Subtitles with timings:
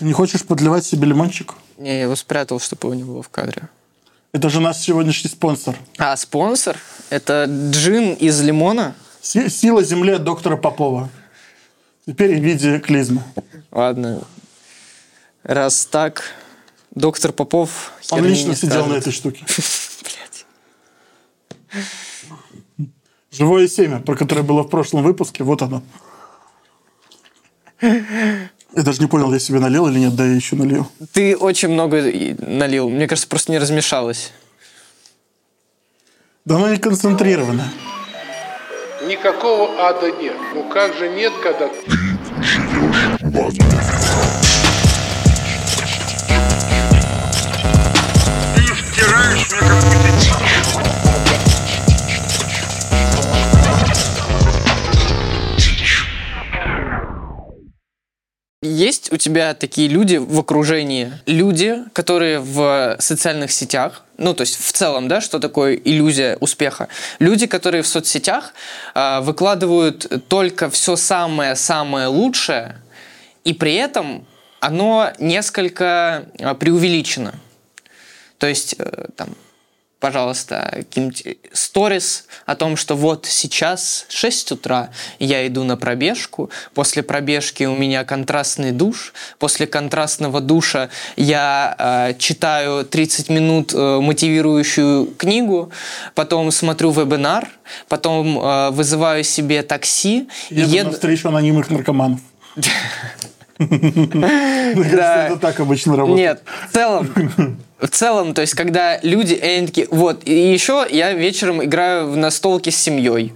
[0.00, 1.52] Ты не хочешь подливать себе лимончик?
[1.76, 3.68] Не, я его спрятал, чтобы его не было в кадре.
[4.32, 5.76] Это же наш сегодняшний спонсор.
[5.98, 6.78] А спонсор–
[7.10, 8.94] это джин из лимона.
[9.20, 11.10] Си- Сила земли от доктора Попова.
[12.06, 13.22] Теперь в виде клизмы.
[13.70, 14.22] Ладно.
[15.42, 16.22] Раз так,
[16.94, 19.44] доктор Попов Он лично сидел на этой штуке.
[21.68, 21.84] Блядь.
[23.30, 25.82] Живое семя, про которое было в прошлом выпуске, вот оно.
[28.74, 30.86] Я даже не понял, я себе налил или нет, да я еще налью.
[31.12, 32.02] Ты очень много
[32.38, 32.88] налил.
[32.88, 34.32] Мне кажется, просто не размешалось.
[36.44, 37.64] Да оно не концентрировано.
[39.08, 40.36] Никакого ада нет.
[40.54, 41.68] Ну как же нет, когда
[48.54, 50.09] Ты втираешь мне какую-то
[58.62, 64.62] Есть у тебя такие люди в окружении, люди, которые в социальных сетях, ну то есть
[64.62, 66.88] в целом, да, что такое иллюзия успеха,
[67.20, 68.52] люди, которые в соцсетях
[68.92, 72.76] а, выкладывают только все самое-самое лучшее,
[73.44, 74.26] и при этом
[74.60, 77.36] оно несколько а, преувеличено.
[78.36, 79.30] То есть э, там
[80.00, 87.02] пожалуйста, какие-нибудь сторис о том, что вот сейчас 6 утра, я иду на пробежку, после
[87.02, 95.06] пробежки у меня контрастный душ, после контрастного душа я э, читаю 30 минут э, мотивирующую
[95.18, 95.70] книгу,
[96.14, 97.48] потом смотрю вебинар,
[97.88, 102.20] потом э, вызываю себе такси, Еду еду- на встречу анонимных наркоманов.
[104.92, 105.26] Да.
[105.26, 106.18] это так обычно работает.
[106.18, 107.10] Нет, в целом,
[107.78, 112.16] в целом, то есть, когда люди, они такие, вот, и еще я вечером играю в
[112.16, 113.32] настолки с семьей.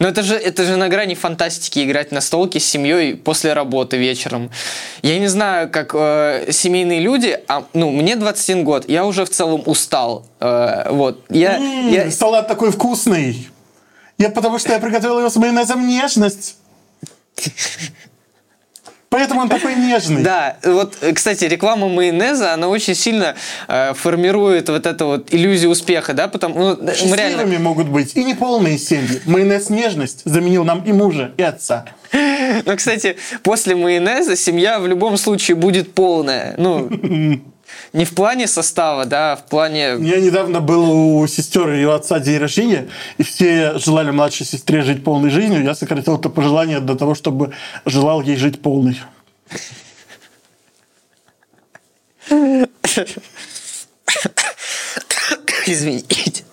[0.00, 3.96] Но это же, это же на грани фантастики играть на столке с семьей после работы
[3.96, 4.50] вечером.
[5.02, 9.30] Я не знаю, как э, семейные люди, а, ну, мне 21 год, я уже в
[9.30, 10.26] целом устал.
[10.40, 13.48] Э, вот, я, М, я- Салат такой вкусный.
[14.18, 16.56] Я потому что я приготовил его с майонезом нежность.
[19.14, 20.24] Поэтому он такой нежный.
[20.24, 23.36] Да, вот, кстати, реклама майонеза, она очень сильно
[23.68, 27.38] э, формирует вот эту вот иллюзию успеха, да, потому ну, мы реально...
[27.38, 29.22] Счастливыми могут быть и неполные семьи.
[29.24, 31.84] Майонез нежность заменил нам и мужа, и отца.
[32.12, 36.56] Ну, кстати, после майонеза семья в любом случае будет полная.
[36.56, 36.90] Ну,
[37.92, 39.94] не в плане состава, да, а в плане...
[39.94, 44.82] Меня недавно был у сестер и у отца день рождения, и все желали младшей сестре
[44.82, 45.62] жить полной жизнью.
[45.62, 47.52] Я сократил это пожелание до того, чтобы
[47.84, 49.00] желал ей жить полной.
[55.66, 56.44] Извините.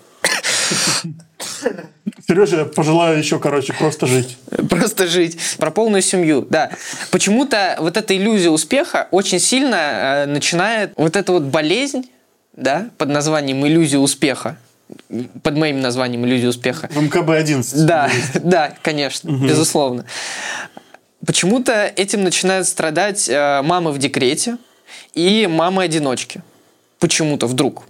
[2.28, 4.38] Сережа, я пожелаю еще, короче, просто жить.
[4.70, 5.38] Просто жить.
[5.58, 6.72] Про полную семью, да.
[7.12, 12.10] Почему-то вот эта иллюзия успеха очень сильно э, начинает вот эта вот болезнь,
[12.54, 14.58] да, под названием иллюзия успеха,
[15.44, 17.86] под моим названием иллюзия успеха, В МКБ-11.
[17.86, 20.06] Да, да, конечно, безусловно.
[21.26, 24.58] Почему-то этим начинают страдать э, мамы в декрете
[25.14, 26.42] и мамы-одиночки.
[27.00, 27.84] Почему-то вдруг.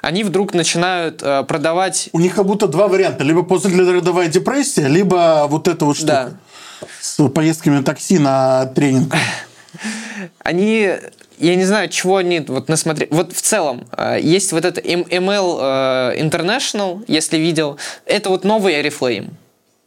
[0.00, 2.08] Они вдруг начинают э, продавать...
[2.12, 3.24] У них как будто два варианта.
[3.24, 6.32] Либо послеродовая депрессия, либо вот эта вот штука.
[6.80, 6.88] Да.
[7.00, 9.14] С поездками на такси на тренинг.
[10.38, 10.90] Они...
[11.38, 13.08] Я не знаю, чего они вот насмотрели.
[13.10, 15.58] Вот в целом, э, есть вот это ML
[16.14, 17.78] э, International, если видел.
[18.06, 19.30] Это вот новый Oriflame.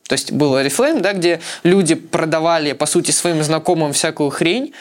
[0.07, 4.73] То есть был Oriflame, да, где люди продавали, по сути, своим знакомым всякую хрень,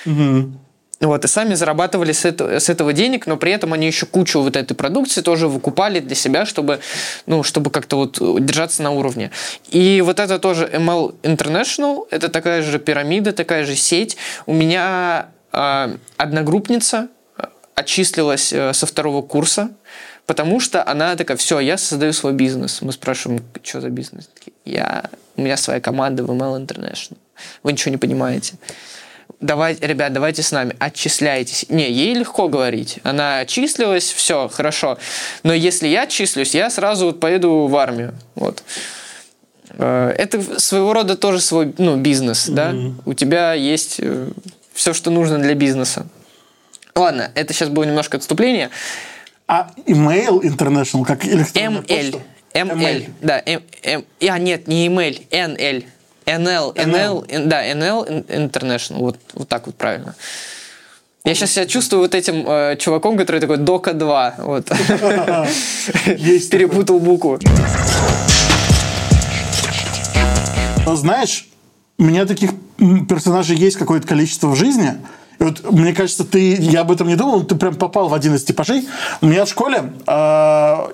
[1.04, 4.40] Вот, и сами зарабатывали с этого, с этого денег, но при этом они еще кучу
[4.40, 6.80] вот этой продукции тоже выкупали для себя, чтобы,
[7.26, 9.30] ну, чтобы как-то вот держаться на уровне.
[9.68, 14.16] И вот это тоже ML International, это такая же пирамида, такая же сеть.
[14.46, 17.08] У меня э, одногруппница
[17.74, 19.72] отчислилась э, со второго курса,
[20.24, 22.80] потому что она такая, все, я создаю свой бизнес.
[22.80, 24.30] Мы спрашиваем, что за бизнес?
[24.64, 27.18] Я, у меня своя команда в ML International.
[27.62, 28.54] Вы ничего не понимаете
[29.40, 31.66] давай, ребят, давайте с нами, отчисляйтесь.
[31.68, 32.98] Не, ей легко говорить.
[33.02, 34.98] Она отчислилась, все, хорошо.
[35.42, 38.14] Но если я отчислюсь, я сразу вот поеду в армию.
[38.34, 38.62] Вот.
[39.70, 42.74] Э, Это своего рода тоже свой ну, бизнес, да?
[43.04, 44.00] У тебя есть
[44.72, 46.06] все, что нужно для бизнеса.
[46.94, 48.70] Ладно, это сейчас было немножко отступление.
[49.46, 52.12] А email international, как электронная ML.
[52.12, 52.20] почта?
[52.54, 53.10] ML.
[53.20, 55.84] Да, М, М- а, нет, не email, NL.
[56.26, 58.98] NL, NL, ин- да, NL International.
[58.98, 60.14] Вот, вот так вот правильно.
[61.24, 64.34] Я сейчас себя чувствую вот этим э, чуваком, который такой Дока 2.
[64.38, 64.66] Вот.
[66.50, 67.38] Перепутал букву.
[70.84, 71.48] Но Знаешь,
[71.98, 72.50] у меня таких
[73.08, 74.98] персонажей есть какое-то количество в жизни.
[75.44, 78.34] Вот, мне кажется, ты, я об этом не думал, но ты прям попал в один
[78.34, 78.88] из типажей.
[79.20, 80.12] У меня в школе, э,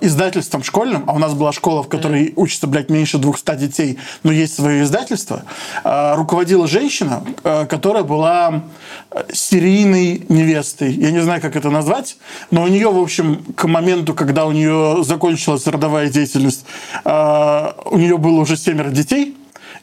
[0.01, 4.31] издательством школьным, а у нас была школа, в которой учатся, блядь, меньше 200 детей, но
[4.31, 5.43] есть свое издательство,
[5.83, 8.63] э, руководила женщина, э, которая была
[9.11, 10.91] э, серийной невестой.
[10.91, 12.17] Я не знаю, как это назвать,
[12.49, 16.65] но у нее, в общем, к моменту, когда у нее закончилась родовая деятельность,
[17.05, 19.37] э, у нее было уже семеро детей,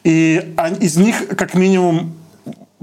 [0.04, 2.14] и из них как минимум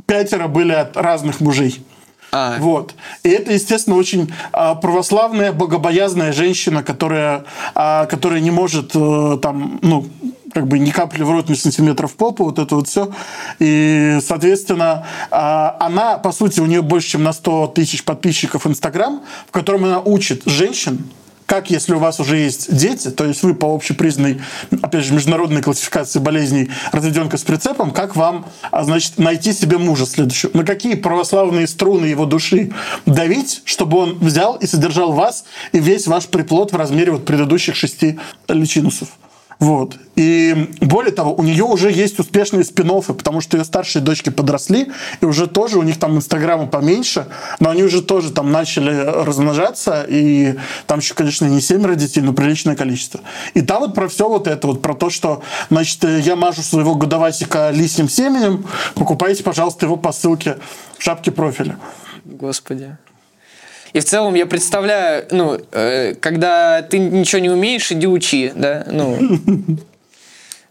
[0.05, 1.83] пятеро были от разных мужей.
[2.31, 2.57] А.
[2.59, 2.95] Вот.
[3.23, 9.79] И это, естественно, очень а, православная, богобоязная женщина, которая, а, которая не может э, там,
[9.81, 10.05] ну,
[10.53, 13.11] как бы ни капли в рот, ни сантиметров в попу, вот это вот все.
[13.59, 19.21] И, соответственно, а, она, по сути, у нее больше, чем на 100 тысяч подписчиков Инстаграм,
[19.47, 21.05] в котором она учит женщин,
[21.45, 24.41] как если у вас уже есть дети, то есть вы по общепризнанной,
[24.81, 30.05] опять же, международной классификации болезней разведенка с прицепом, как вам, а, значит, найти себе мужа
[30.05, 30.51] следующего?
[30.53, 32.71] На какие православные струны его души
[33.05, 37.75] давить, чтобы он взял и содержал вас и весь ваш приплод в размере вот предыдущих
[37.75, 39.09] шести личинусов?
[39.59, 39.97] Вот.
[40.15, 44.91] И более того, у нее уже есть успешные спин потому что ее старшие дочки подросли,
[45.21, 47.27] и уже тоже у них там инстаграма поменьше,
[47.59, 50.55] но они уже тоже там начали размножаться, и
[50.87, 53.21] там еще, конечно, не семеро детей, но приличное количество.
[53.53, 56.95] И там вот про все вот это, вот про то, что, значит, я мажу своего
[56.95, 60.57] годовасика лисьим семенем, покупайте, пожалуйста, его по ссылке
[60.97, 61.77] в шапке профиля.
[62.25, 62.97] Господи.
[63.95, 68.85] И в целом я представляю, ну, э, когда ты ничего не умеешь, иди учи, да,
[68.91, 69.17] ну.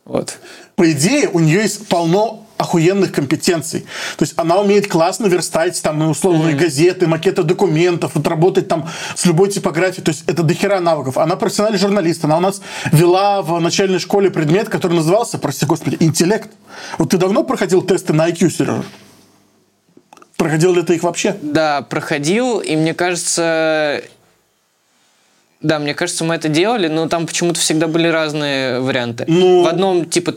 [0.05, 0.37] Вот.
[0.77, 3.87] по идее, у нее есть полно охуенных компетенций.
[4.19, 8.87] То есть она умеет классно верстать там на условные газеты, макеты документов, вот работать там
[9.17, 10.05] с любой типографией.
[10.05, 11.17] То есть это дохера навыков.
[11.17, 12.23] Она профессиональный журналист.
[12.27, 12.61] Она у нас
[12.93, 16.51] вела в начальной школе предмет, который назывался, прости господи, интеллект.
[16.99, 18.85] Вот ты давно проходил тесты на IQ, Сережа?
[20.37, 21.37] Проходил ли ты их вообще?
[21.43, 24.03] Да, проходил, и мне кажется...
[25.61, 29.25] Да, мне кажется, мы это делали, но там почему-то всегда были разные варианты.
[29.29, 30.35] Ну- В одном типа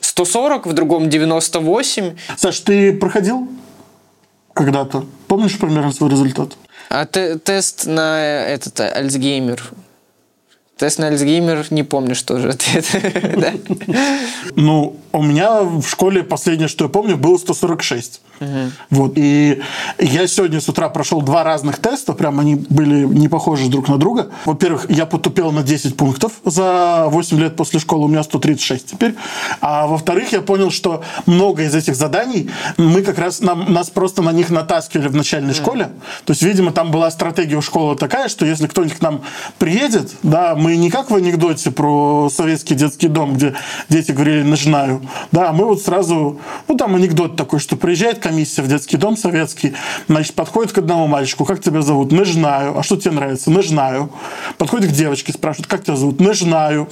[0.00, 2.16] 140, в другом 98.
[2.36, 3.48] Саш, ты проходил
[4.52, 5.06] когда-то?
[5.28, 6.56] Помнишь примерно свой результат?
[6.90, 9.62] А те- тест на этот Альцгеймер.
[10.76, 12.84] Тест на Альцгеймер, не помню, что же ответ.
[14.56, 18.20] Ну, у меня в школе последнее, что я помню, было 146.
[18.90, 19.12] Вот.
[19.16, 19.62] И
[19.98, 23.98] я сегодня с утра прошел два разных теста, прям они были не похожи друг на
[23.98, 24.30] друга.
[24.44, 29.14] Во-первых, я потупел на 10 пунктов за 8 лет после школы, у меня 136 теперь.
[29.60, 34.22] А во-вторых, я понял, что много из этих заданий, мы как раз, нам, нас просто
[34.22, 35.90] на них натаскивали в начальной школе.
[36.24, 39.22] То есть, видимо, там была стратегия у школы такая, что если кто-нибудь к нам
[39.58, 43.54] приедет, да, мы не как в анекдоте про советский детский дом, где
[43.88, 45.02] дети говорили «начинаю»,
[45.32, 49.18] да, а мы вот сразу, ну, там анекдот такой, что приезжает комиссия в детский дом
[49.18, 49.74] советский,
[50.08, 52.10] значит, подходит к одному мальчику, как тебя зовут?
[52.10, 52.76] Не знаю.
[52.78, 53.50] А что тебе нравится?
[53.50, 54.10] Не знаю.
[54.56, 56.20] Подходит к девочке, спрашивает, как тебя зовут?
[56.20, 56.88] Не знаю.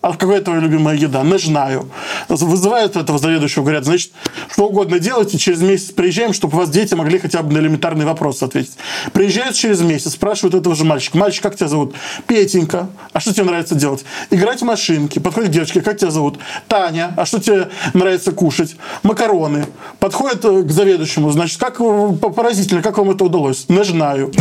[0.00, 1.22] А какая твоя любимая еда?
[1.22, 1.90] Не знаю.
[2.28, 4.12] Вызывают этого заведующего, говорят, значит,
[4.50, 8.04] что угодно делайте, через месяц приезжаем, чтобы у вас дети могли хотя бы на элементарный
[8.04, 8.76] вопрос ответить.
[9.12, 11.18] Приезжают через месяц, спрашивают этого же мальчика.
[11.18, 11.94] Мальчик, как тебя зовут?
[12.26, 12.88] Петенька.
[13.12, 14.04] А что тебе нравится делать?
[14.30, 15.18] Играть в машинки.
[15.18, 16.38] Подходит к девочке, как тебя зовут?
[16.68, 17.12] Таня.
[17.16, 18.76] А что тебе нравится кушать?
[19.02, 19.66] Макароны.
[19.98, 23.68] Подходит э, к заведующему, значит, как э, по- поразительно, как вам это удалось?
[23.68, 24.32] Не знаю.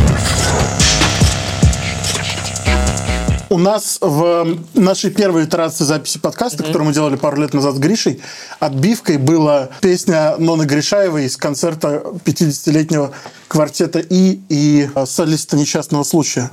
[3.50, 7.80] У нас в нашей первой итерации записи подкаста, которую мы делали пару лет назад с
[7.80, 8.22] Гришей,
[8.60, 13.12] отбивкой была песня Ноны Гришаевой из концерта 50-летнего
[13.48, 16.52] квартета И и э, солиста несчастного случая.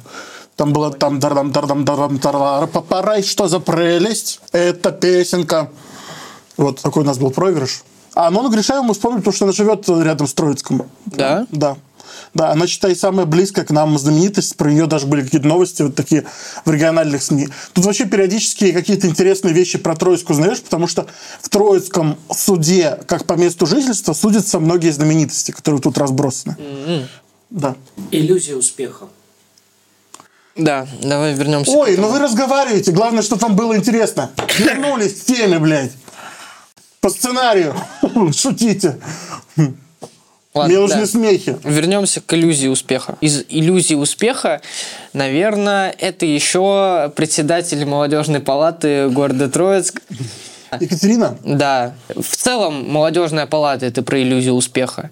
[0.54, 4.40] Там было там дардам дардам дардам дардам папарай, что за прелесть?
[4.52, 5.70] Это песенка.
[6.56, 7.82] Вот такой у нас был проигрыш.
[8.14, 10.86] А Нону Гришаеву мы вспомнили, потому что она живет рядом с Троицком.
[11.06, 11.46] Да?
[11.50, 11.76] Да.
[12.34, 14.56] Да, она, считай, самая близкая к нам знаменитость.
[14.56, 16.24] Про нее даже были какие-то новости вот такие
[16.64, 17.48] в региональных СМИ.
[17.72, 21.06] Тут вообще периодически какие-то интересные вещи про Троицк узнаешь, потому что
[21.40, 26.56] в Троицком суде, как по месту жительства, судятся многие знаменитости, которые тут разбросаны.
[27.50, 27.76] Да.
[28.10, 29.06] Иллюзия успеха.
[30.56, 31.70] Да, давай вернемся.
[31.70, 32.92] к Ой, ну вы разговариваете.
[32.92, 34.30] Главное, чтобы вам было интересно.
[34.58, 35.92] Вернулись к теме, блядь.
[37.00, 37.76] По сценарию.
[38.32, 38.98] Шутите.
[40.54, 41.06] Ладно, Мне нужны да.
[41.06, 41.56] смехи.
[41.64, 43.16] Вернемся к иллюзии успеха.
[43.20, 44.60] Из иллюзии успеха,
[45.12, 50.00] наверное, это еще председатель молодежной палаты города Троицк.
[50.78, 51.94] Екатерина, Да.
[52.14, 55.10] В целом, молодежная палата это про иллюзию успеха.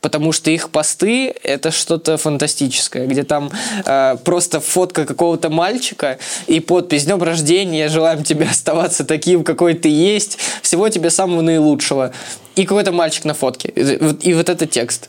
[0.00, 3.50] Потому что их посты это что-то фантастическое, где там
[3.84, 9.88] э, просто фотка какого-то мальчика и подпись «Днем рождения, желаем тебе оставаться таким, какой ты
[9.88, 12.12] есть, всего тебе самого наилучшего».
[12.56, 13.68] И какой-то мальчик на фотке.
[13.68, 15.08] И вот, и вот это текст.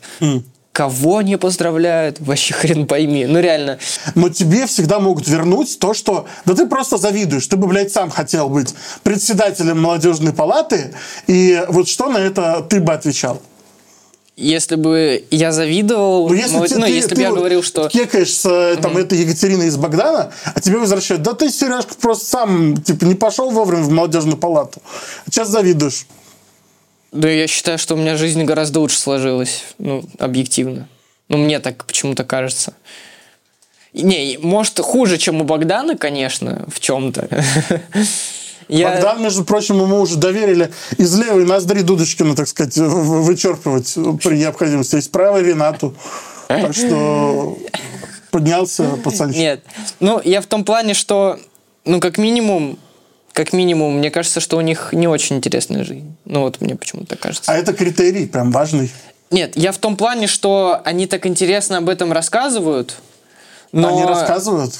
[0.72, 2.18] Кого не поздравляют?
[2.20, 3.26] Вообще хрен пойми.
[3.26, 3.78] Ну реально.
[4.14, 6.26] Но тебе всегда могут вернуть то, что...
[6.46, 7.46] Да ты просто завидуешь.
[7.46, 10.94] Ты бы, блядь, сам хотел быть председателем молодежной палаты.
[11.26, 13.42] И вот что на это ты бы отвечал?
[14.34, 17.38] Если бы я завидовал, Ну, если, ну, ты, ну, ты- если ты бы я вот
[17.38, 21.50] говорил, что кекаешь с э, там, этой Екатериной из Богдана, а тебе возвращают, да ты,
[21.50, 24.80] Сережка, просто сам типа, не пошел вовремя в молодежную палату.
[25.26, 26.06] Сейчас завидуешь.
[27.12, 30.88] Да, я считаю, что у меня жизнь гораздо лучше сложилась, ну, объективно.
[31.28, 32.72] Ну, мне так почему-то кажется.
[33.92, 37.28] Не, может, хуже, чем у Богдана, конечно, в чем-то.
[38.68, 38.90] Я...
[38.90, 44.96] Богдан, между прочим, ему уже доверили из левой ноздри Дудочкина, так сказать, вычерпывать при необходимости.
[44.96, 45.94] Из правой Ренату.
[46.48, 47.58] Так что
[48.30, 49.38] поднялся пацанчик.
[49.38, 49.64] Нет.
[50.00, 51.38] Ну, я в том плане, что,
[51.84, 52.78] ну, как минимум,
[53.32, 56.14] как минимум, мне кажется, что у них не очень интересная жизнь.
[56.24, 57.50] Ну, вот мне почему-то так кажется.
[57.50, 58.90] А это критерий прям важный.
[59.30, 62.96] Нет, я в том плане, что они так интересно об этом рассказывают,
[63.72, 64.74] но Они рассказывают.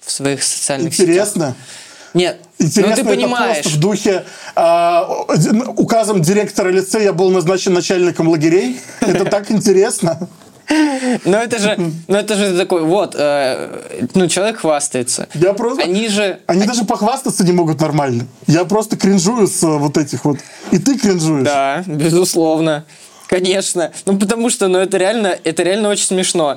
[0.00, 1.08] в своих социальных сетях.
[1.08, 1.56] Интересно.
[2.14, 3.64] Нет, Интересно, ну ты это понимаешь.
[3.64, 5.08] пост в духе а,
[5.76, 8.80] указом директора лицея был назначен начальником лагерей.
[9.00, 10.28] Это так интересно.
[11.24, 11.76] Но это же,
[12.08, 15.28] ну это же такой, вот, э, ну человек хвастается.
[15.34, 15.82] Я просто...
[15.82, 18.26] Они же, Они даже похвастаться не могут нормально.
[18.46, 20.38] Я просто кринжую с э, вот этих вот.
[20.70, 21.44] И ты кринжуешь.
[21.44, 22.84] да, безусловно,
[23.34, 23.90] конечно.
[24.06, 26.56] Ну потому что, ну это реально, это реально очень смешно.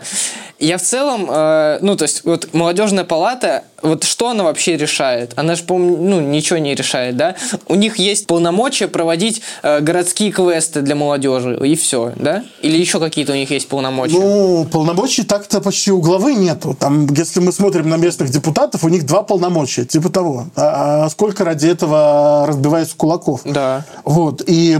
[0.59, 5.33] Я в целом, э, ну то есть вот молодежная палата, вот что она вообще решает?
[5.35, 7.35] Она же, по-моему, ну ничего не решает, да?
[7.67, 12.43] У них есть полномочия проводить э, городские квесты для молодежи и все, да?
[12.61, 14.19] Или еще какие-то у них есть полномочия?
[14.19, 16.75] Ну, полномочий так-то почти у главы нету.
[16.79, 20.47] Там, если мы смотрим на местных депутатов, у них два полномочия, типа того.
[20.55, 23.41] А, а сколько ради этого разбивается кулаков?
[23.45, 23.85] Да.
[24.03, 24.77] Вот, и,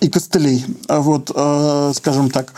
[0.00, 2.52] и костылей, а вот, э, скажем так.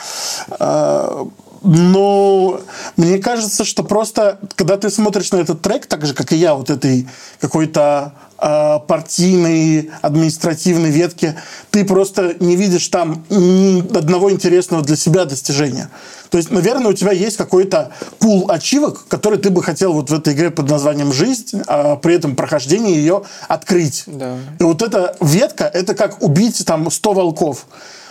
[1.62, 2.60] Но
[2.96, 6.54] мне кажется, что просто, когда ты смотришь на этот трек, так же, как и я,
[6.54, 7.06] вот этой
[7.40, 11.36] какой-то э, партийной, административной ветки,
[11.70, 15.88] ты просто не видишь там ни одного интересного для себя достижения.
[16.30, 20.14] То есть, наверное, у тебя есть какой-то пул ачивок, который ты бы хотел вот в
[20.14, 24.04] этой игре под названием «Жизнь», а при этом прохождении ее открыть.
[24.06, 24.38] Да.
[24.58, 27.66] И вот эта ветка, это как убить там 100 волков.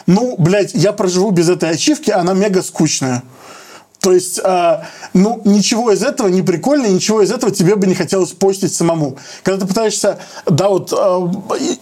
[0.07, 3.23] Ну, блядь, я проживу без этой ачивки, она мега скучная.
[4.01, 7.93] То есть, а, ну, ничего из этого не прикольно, ничего из этого тебе бы не
[7.93, 9.19] хотелось постить самому.
[9.43, 10.17] Когда ты пытаешься,
[10.47, 11.31] да, вот, а,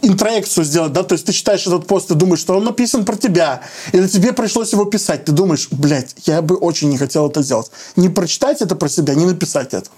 [0.02, 3.16] интроекцию сделать, да, то есть ты читаешь этот пост и думаешь, что он написан про
[3.16, 3.62] тебя,
[3.94, 7.72] или тебе пришлось его писать, ты думаешь, блядь, я бы очень не хотел это сделать.
[7.96, 9.90] Не прочитать это про себя, не написать это.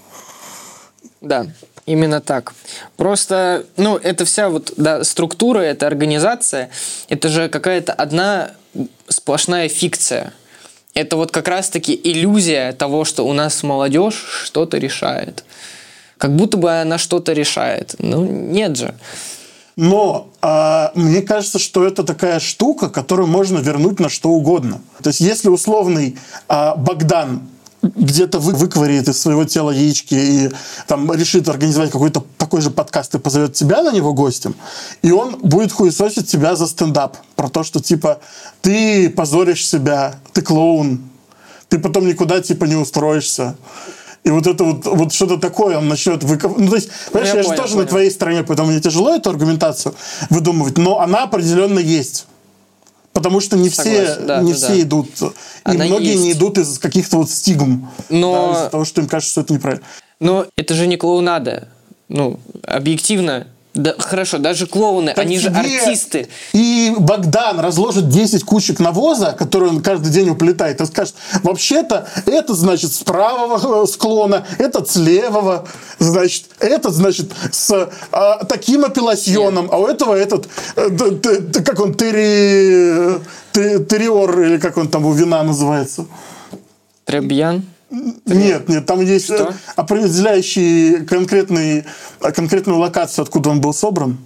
[1.20, 1.46] Да,
[1.86, 2.54] именно так.
[2.96, 6.70] Просто, ну, это вся вот, да, структура, эта организация,
[7.08, 8.52] это же какая-то одна
[9.08, 10.32] сплошная фикция.
[10.94, 15.44] Это вот как раз-таки иллюзия того, что у нас молодежь что-то решает.
[16.18, 17.96] Как будто бы она что-то решает.
[17.98, 18.94] Ну, нет же.
[19.74, 24.82] Но а, мне кажется, что это такая штука, которую можно вернуть на что угодно.
[25.02, 27.48] То есть, если условный а, Богдан
[27.82, 30.50] где-то вы, выковыряет из своего тела яички и
[30.86, 34.54] там решит организовать какой-то такой же подкаст и позовет тебя на него гостем,
[35.02, 37.16] и он будет хуесосить тебя за стендап.
[37.34, 38.20] Про то, что типа
[38.60, 41.02] ты позоришь себя, ты клоун,
[41.68, 43.56] ты потом никуда типа не устроишься.
[44.24, 46.62] И вот это вот, вот что-то такое он начнет выковывать.
[46.62, 47.84] Ну, то есть, понимаешь, я я, же понял, тоже понял.
[47.84, 49.94] на твоей стороне, поэтому мне тяжело эту аргументацию
[50.30, 52.26] выдумывать, но она определенно есть.
[53.12, 54.80] Потому что не все, Согласен, да, не да, все да.
[54.80, 55.26] идут, и
[55.64, 56.22] Она многие есть.
[56.22, 59.52] не идут из каких-то вот стигм, Но- да, из-за того, что им кажется, что это
[59.52, 59.84] неправильно.
[60.18, 61.68] Но это же не клоунада.
[62.08, 63.46] Ну, объективно.
[63.74, 66.28] Да, хорошо, даже клоуны, Так они же артисты.
[66.52, 72.52] И Богдан разложит 10 кучек навоза, которые он каждый день уплетает, и скажет, вообще-то это
[72.54, 75.66] значит с правого э, склона, это с левого,
[75.98, 81.94] значит, это значит с а, таким апелласьоном, а у этого этот, э, т- как он,
[81.94, 83.20] тери,
[83.52, 86.04] т- териор, или как он там у вина называется.
[87.06, 87.62] Требьян.
[88.26, 89.50] Нет, нет, там есть Что?
[89.50, 91.84] э, определяющий конкретный,
[92.20, 94.16] э, конкретную локацию, откуда он был собран.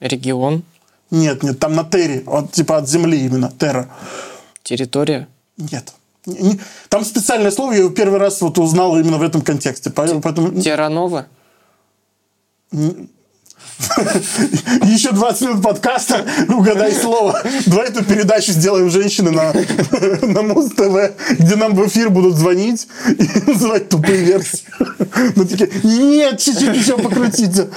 [0.00, 0.62] Регион.
[1.10, 3.88] Нет, нет, там на Терри, он типа от земли именно, Терра.
[4.62, 5.26] Территория.
[5.56, 5.94] Нет.
[6.26, 9.90] Не- не- Там специальное слово, я его первый раз вот узнал именно в этом контексте.
[9.90, 10.20] Поэтому
[10.60, 11.26] Терранова.
[14.84, 17.40] еще 20 минут подкаста, угадай слово.
[17.66, 19.52] Давай эту передачу сделаем женщины на,
[20.22, 24.64] на Муз-ТВ, где нам в эфир будут звонить и называть тупые версии.
[25.36, 27.68] Ну, такие, нет, чуть-чуть еще покрутите.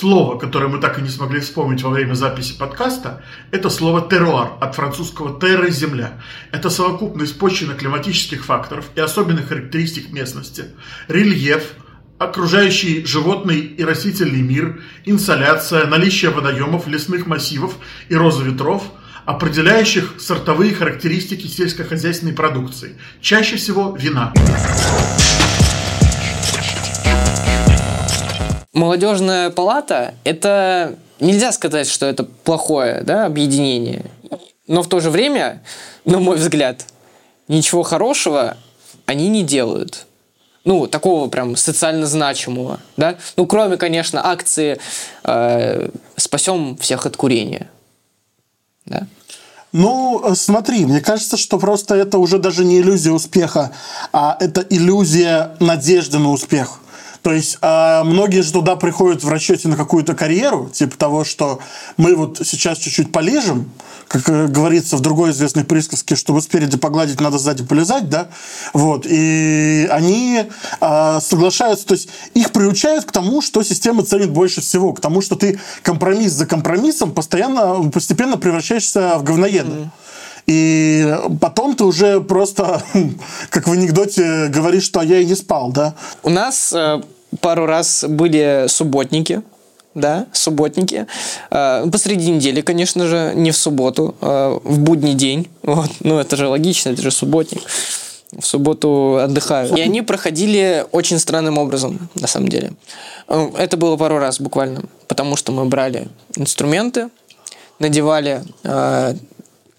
[0.00, 4.52] Слово, которое мы так и не смогли вспомнить во время записи подкаста, это слово «теруар»
[4.58, 6.22] от французского «терра»– «земля».
[6.52, 10.68] Это совокупность почвенно-климатических факторов и особенных характеристик местности,
[11.08, 11.74] рельеф,
[12.16, 17.74] окружающий животный и растительный мир, инсоляция, наличие водоемов, лесных массивов
[18.08, 18.82] и розы ветров,
[19.26, 24.32] определяющих сортовые характеристики сельскохозяйственной продукции, чаще всего вина.
[28.72, 34.04] Молодежная палата– это нельзя сказать, что это плохое да, объединение.
[34.68, 35.62] Но в то же время,
[36.04, 36.86] на мой взгляд,
[37.48, 38.56] ничего хорошего
[39.06, 40.06] они не делают.
[40.64, 43.16] Ну, такого прям социально значимого, да?
[43.36, 44.78] Ну, кроме, конечно, акции
[45.24, 47.68] э, «Спасем всех от курения».
[48.84, 49.06] Да?
[49.72, 53.72] Ну, э, смотри, мне кажется, что просто это уже даже не иллюзия успеха,
[54.12, 56.80] а это иллюзия надежды на успех.
[57.22, 61.58] То есть э, многие же туда приходят в расчете на какую-то карьеру, типа того, что
[61.96, 63.70] мы вот сейчас чуть-чуть полежим,
[64.08, 68.28] как э, говорится в другой известной присказке, чтобы спереди погладить, надо сзади полезать, да,
[68.72, 70.44] вот, и они
[70.80, 75.20] э, соглашаются, то есть их приучают к тому, что система ценит больше всего, к тому,
[75.20, 79.70] что ты компромисс за компромиссом постоянно, постепенно превращаешься в говноеда.
[79.70, 79.88] Mm-hmm.
[80.46, 82.82] И потом ты уже просто,
[83.50, 85.94] как в анекдоте, говоришь, что я и не спал, да?
[86.22, 87.00] У нас э,
[87.40, 89.42] пару раз были субботники,
[89.94, 91.06] да, субботники.
[91.50, 95.48] Э, посреди недели, конечно же, не в субботу, э, в будний день.
[95.62, 95.90] Вот.
[96.00, 97.62] Ну, это же логично, это же субботник.
[98.36, 99.74] В субботу отдыхаю.
[99.74, 102.72] И они проходили очень странным образом, на самом деле.
[103.26, 106.06] Это было пару раз буквально, потому что мы брали
[106.36, 107.08] инструменты,
[107.80, 108.44] надевали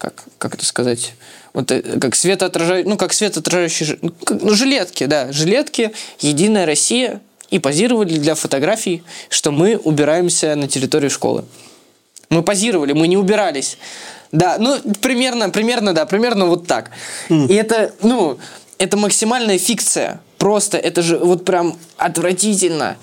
[0.02, 1.14] как, как это сказать,
[1.52, 7.60] вот э, как светоотражающие, ну, как светоотражающие, ну, ну, жилетки, да, жилетки, Единая Россия, и
[7.60, 11.44] позировали для фотографий, что мы убираемся на территории школы.
[12.30, 13.78] Мы позировали, мы не убирались.
[14.32, 16.90] Да, ну, примерно, примерно, да, примерно вот так.
[17.28, 17.46] Mm.
[17.46, 18.38] И это, ну,
[18.78, 20.20] это максимальная фикция.
[20.36, 22.96] Просто это же вот прям отвратительно.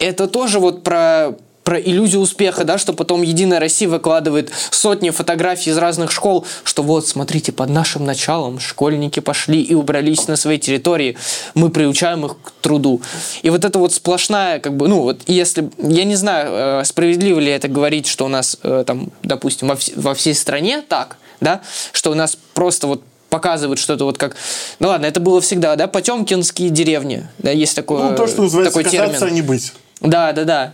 [0.00, 5.70] Это тоже вот про про иллюзию успеха, да, что потом Единая Россия выкладывает сотни фотографий
[5.70, 10.58] из разных школ, что вот, смотрите, под нашим началом школьники пошли и убрались на своей
[10.58, 11.16] территории,
[11.54, 13.00] мы приучаем их к труду.
[13.42, 17.40] И вот это вот сплошная, как бы, ну вот, если, я не знаю, э, справедливо
[17.40, 21.16] ли это говорить, что у нас э, там, допустим, во, вс- во всей стране так,
[21.40, 24.36] да, что у нас просто вот показывают что-то вот как...
[24.78, 28.78] Ну ладно, это было всегда, да, потемкинские деревни, да, есть такое Ну, то, что называется
[28.78, 29.16] такой термин.
[29.20, 29.72] а не быть.
[30.00, 30.72] Да, да, да.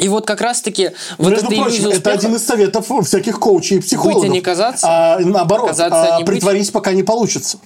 [0.00, 3.80] И вот как раз-таки вот Между это прочим, это один из советов всяких коучей и
[3.80, 4.22] психологов.
[4.22, 4.86] Быть, а не казаться.
[4.88, 6.34] А, наоборот, Казаться, а не быть.
[6.34, 7.58] притворись, пока не получится.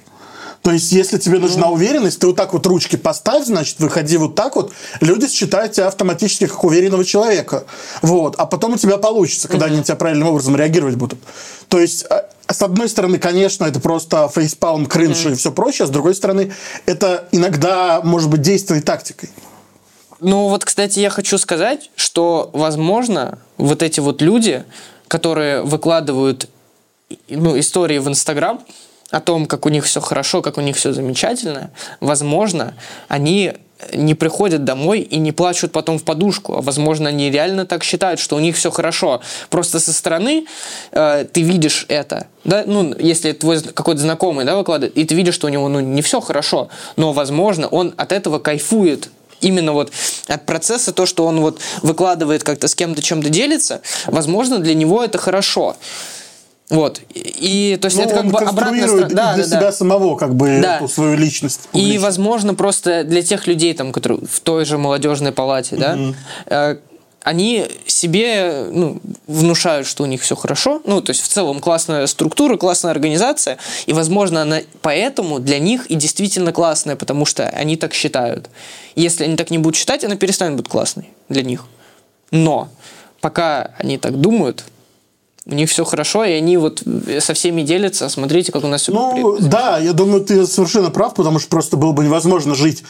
[0.63, 4.35] То есть, если тебе нужна уверенность, ты вот так вот ручки поставь, значит, выходи вот
[4.35, 7.65] так вот, люди считают тебя автоматически как уверенного человека.
[8.01, 8.35] Вот.
[8.37, 11.19] А потом у тебя получится, когда они на тебя правильным образом реагировать будут.
[11.69, 15.87] То есть, а, с одной стороны, конечно, это просто фейспалм, кринж и все прочее, а
[15.87, 16.53] с другой стороны,
[16.87, 19.29] это иногда может быть действием и тактикой.
[20.27, 24.65] Ну вот, кстати, я хочу сказать, что, возможно, вот эти вот люди,
[25.07, 26.49] которые выкладывают
[27.29, 28.63] ну, истории в Инстаграм
[29.11, 32.73] о том, как у них все хорошо, как у них все замечательно, возможно,
[33.07, 33.53] они
[33.93, 38.19] не приходят домой и не плачут потом в подушку, а возможно они реально так считают,
[38.19, 39.21] что у них все хорошо.
[39.51, 40.47] Просто со стороны
[40.93, 45.35] э, ты видишь это, да, ну если твой какой-то знакомый, да, выкладывает, и ты видишь,
[45.35, 49.11] что у него ну не все хорошо, но возможно он от этого кайфует,
[49.45, 49.93] именно вот
[50.27, 55.03] от процесса, то, что он вот выкладывает как-то с кем-то чем-то делится, возможно, для него
[55.05, 55.77] это хорошо.
[56.71, 57.01] Вот.
[57.15, 59.09] И то есть Ну, это как бы обратная сторона.
[59.09, 59.73] Да, для да, себя да.
[59.73, 60.77] самого как бы Да.
[60.77, 61.61] эту свою личность.
[61.65, 62.01] И, публичную.
[62.01, 65.99] возможно, просто для тех людей, там, которые в той же молодежной палате, да,
[66.47, 66.77] э,
[67.25, 70.83] они себе ну, внушают, что у них все хорошо.
[70.85, 73.57] Ну, то есть в целом классная структура, классная организация.
[73.87, 78.51] И, возможно, она поэтому для них и действительно классная, потому что они так считают.
[78.95, 81.65] Если они так не будут считать, она перестанет быть классной для них.
[82.31, 82.69] Но
[83.23, 84.65] пока они так думают,
[85.47, 86.83] у них все хорошо, и они вот
[87.21, 88.11] со всеми делятся.
[88.11, 91.79] Смотрите, как у нас все Ну, да, я думаю, ты совершенно прав, потому что просто
[91.79, 92.83] было бы невозможно жить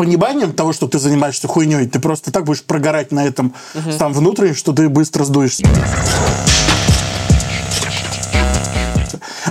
[0.00, 1.86] пониманием того, что ты занимаешься хуйней.
[1.86, 3.52] Ты просто так будешь прогорать на этом
[3.98, 5.62] там внутренне, что ты быстро сдуешься.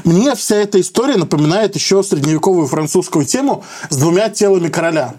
[0.04, 5.14] Мне вся эта история напоминает еще средневековую французскую тему с двумя телами короля.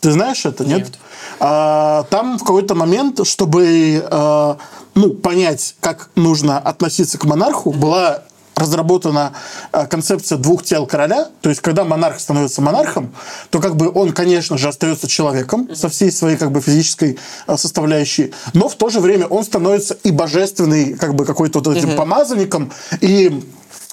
[0.00, 0.78] Ты знаешь это, нет?
[0.80, 0.98] Нет.
[1.38, 4.56] А, там в какой-то момент, чтобы а,
[4.96, 8.24] ну, понять, как нужно относиться к монарху, была
[8.62, 9.32] разработана
[9.72, 13.14] э, концепция двух тел короля, то есть когда монарх становится монархом,
[13.50, 17.56] то как бы он, конечно же, остается человеком со всей своей как бы физической э,
[17.56, 21.96] составляющей, но в то же время он становится и божественный как бы какой-то вот этим
[21.96, 23.42] помазанником, и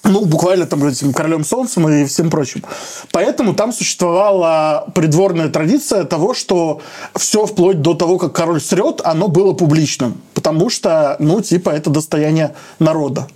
[0.04, 2.64] ну, буквально там этим королем солнцем и всем прочим.
[3.12, 6.82] Поэтому там существовала придворная традиция того, что
[7.16, 10.22] все вплоть до того, как король срет, оно было публичным.
[10.34, 13.28] Потому что, ну, типа, это достояние народа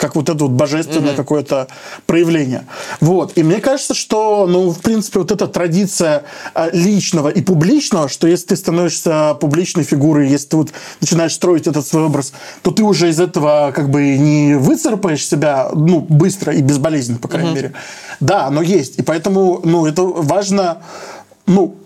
[0.00, 1.16] как вот это вот божественное mm-hmm.
[1.16, 1.68] какое-то
[2.06, 2.64] проявление.
[3.00, 3.36] Вот.
[3.36, 8.26] И мне кажется, что, ну, в принципе, вот эта традиция а, личного и публичного, что
[8.26, 12.32] если ты становишься публичной фигурой, если ты вот начинаешь строить этот свой образ,
[12.62, 17.28] то ты уже из этого как бы не выцарапаешь себя, ну, быстро и безболезненно, по
[17.28, 17.54] крайней mm-hmm.
[17.54, 17.72] мере.
[18.20, 18.98] Да, оно есть.
[18.98, 20.78] И поэтому, ну, это важно,
[21.46, 21.76] ну,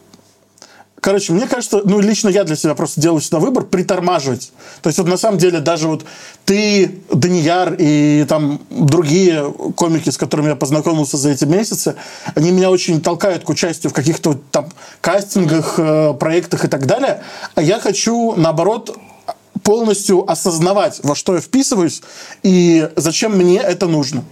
[1.04, 4.52] Короче, мне кажется, ну, лично я для себя просто делаю сюда выбор притормаживать.
[4.80, 6.06] То есть, вот на самом деле, даже вот
[6.46, 11.96] ты, Данияр и там другие комики, с которыми я познакомился за эти месяцы,
[12.34, 14.70] они меня очень толкают к участию в каких-то там
[15.02, 17.22] кастингах, э, проектах и так далее.
[17.54, 18.96] А я хочу, наоборот,
[19.62, 22.00] полностью осознавать, во что я вписываюсь
[22.42, 24.24] и зачем мне это нужно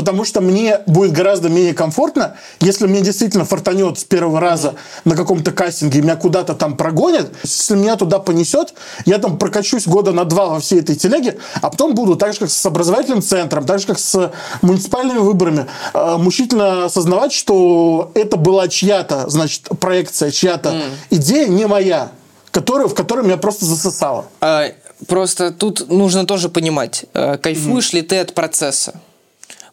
[0.00, 5.14] потому что мне будет гораздо менее комфортно, если мне действительно фартанет с первого раза на
[5.14, 8.72] каком-то кастинге, меня куда-то там прогонят, если меня туда понесет,
[9.04, 12.38] я там прокачусь года на два во всей этой телеге, а потом буду так же,
[12.38, 14.32] как с образовательным центром, так же, как с
[14.62, 20.82] муниципальными выборами, э, мучительно осознавать, что это была чья-то, значит, проекция, чья-то mm.
[21.10, 22.10] идея, не моя,
[22.52, 24.24] которую, в которой меня просто засосало.
[24.40, 24.64] А,
[25.06, 27.96] просто тут нужно тоже понимать, э, кайфуешь mm.
[27.96, 28.94] ли ты от процесса.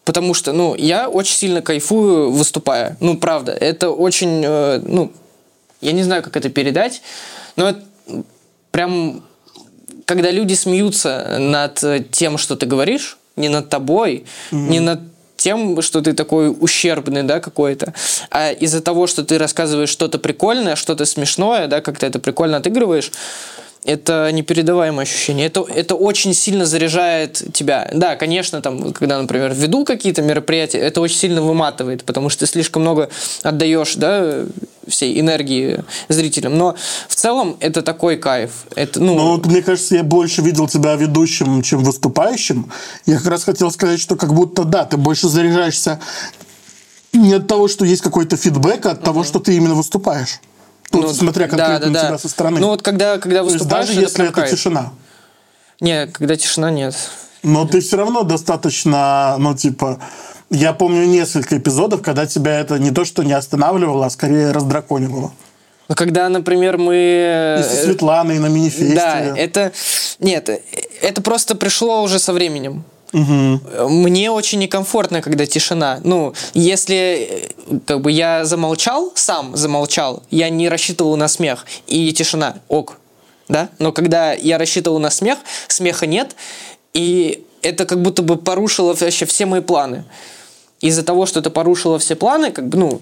[0.08, 2.96] Потому что, ну, я очень сильно кайфую, выступая.
[3.02, 5.12] Ну, правда, это очень, э, ну,
[5.82, 7.02] я не знаю, как это передать,
[7.58, 7.84] но это
[8.72, 9.22] прям,
[10.06, 14.70] когда люди смеются над тем, что ты говоришь, не над тобой, mm-hmm.
[14.70, 15.02] не над
[15.36, 17.94] тем, что ты такой ущербный, да, какой-то,
[18.32, 22.58] а из-за того, что ты рассказываешь что-то прикольное, что-то смешное, да, как ты это прикольно
[22.58, 23.12] отыгрываешь,
[23.84, 25.48] это непередаваемое ощущение.
[25.48, 27.90] Это, это очень сильно заряжает тебя.
[27.94, 32.52] Да, конечно, там, когда, например, веду какие-то мероприятия, это очень сильно выматывает, потому что ты
[32.52, 33.10] слишком много
[33.44, 34.46] отдаешь, да,
[34.88, 36.58] всей энергии зрителям.
[36.58, 36.76] Но
[37.08, 38.66] в целом это такой кайф.
[38.76, 39.16] Это, ну...
[39.16, 42.72] ну, мне кажется, я больше видел тебя ведущим, чем выступающим.
[43.06, 46.00] Я как раз хотел сказать, что как будто, да, ты больше заряжаешься
[47.14, 49.04] не от того, что есть какой-то фидбэк, а от uh-huh.
[49.04, 50.40] того, что ты именно выступаешь.
[51.02, 52.18] Ну, ну, смотря конкретно да, да, на тебя да.
[52.18, 52.60] со стороны.
[52.60, 54.92] Ну вот когда, когда выступаешь, даже если это, это тишина.
[55.80, 56.96] Не, когда тишина, нет.
[57.44, 60.00] Но ты все равно достаточно, ну, типа,
[60.50, 65.32] я помню несколько эпизодов, когда тебя это не то, что не останавливало, а скорее раздраконивало.
[65.88, 67.58] Ну, когда, например, мы...
[67.60, 68.96] И со Светланой на мини-фесте.
[68.96, 69.72] Да, это...
[70.20, 70.50] Нет,
[71.02, 72.84] это просто пришло уже со временем.
[73.14, 73.90] Угу.
[73.90, 76.00] Мне очень некомфортно, когда тишина.
[76.04, 77.50] Ну, если
[77.86, 82.98] как бы я замолчал, сам замолчал, я не рассчитывал на смех, и тишина, ок,
[83.48, 83.70] да?
[83.80, 86.36] Но когда я рассчитывал на смех, смеха нет,
[86.94, 90.04] и это как будто бы порушило вообще все мои планы.
[90.80, 93.02] Из-за того, что это порушило все планы, как бы, ну,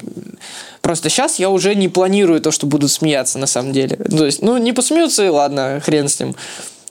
[0.81, 3.97] просто сейчас я уже не планирую то, что будут смеяться на самом деле.
[3.97, 6.35] То есть, ну, не посмеются, и ладно, хрен с ним.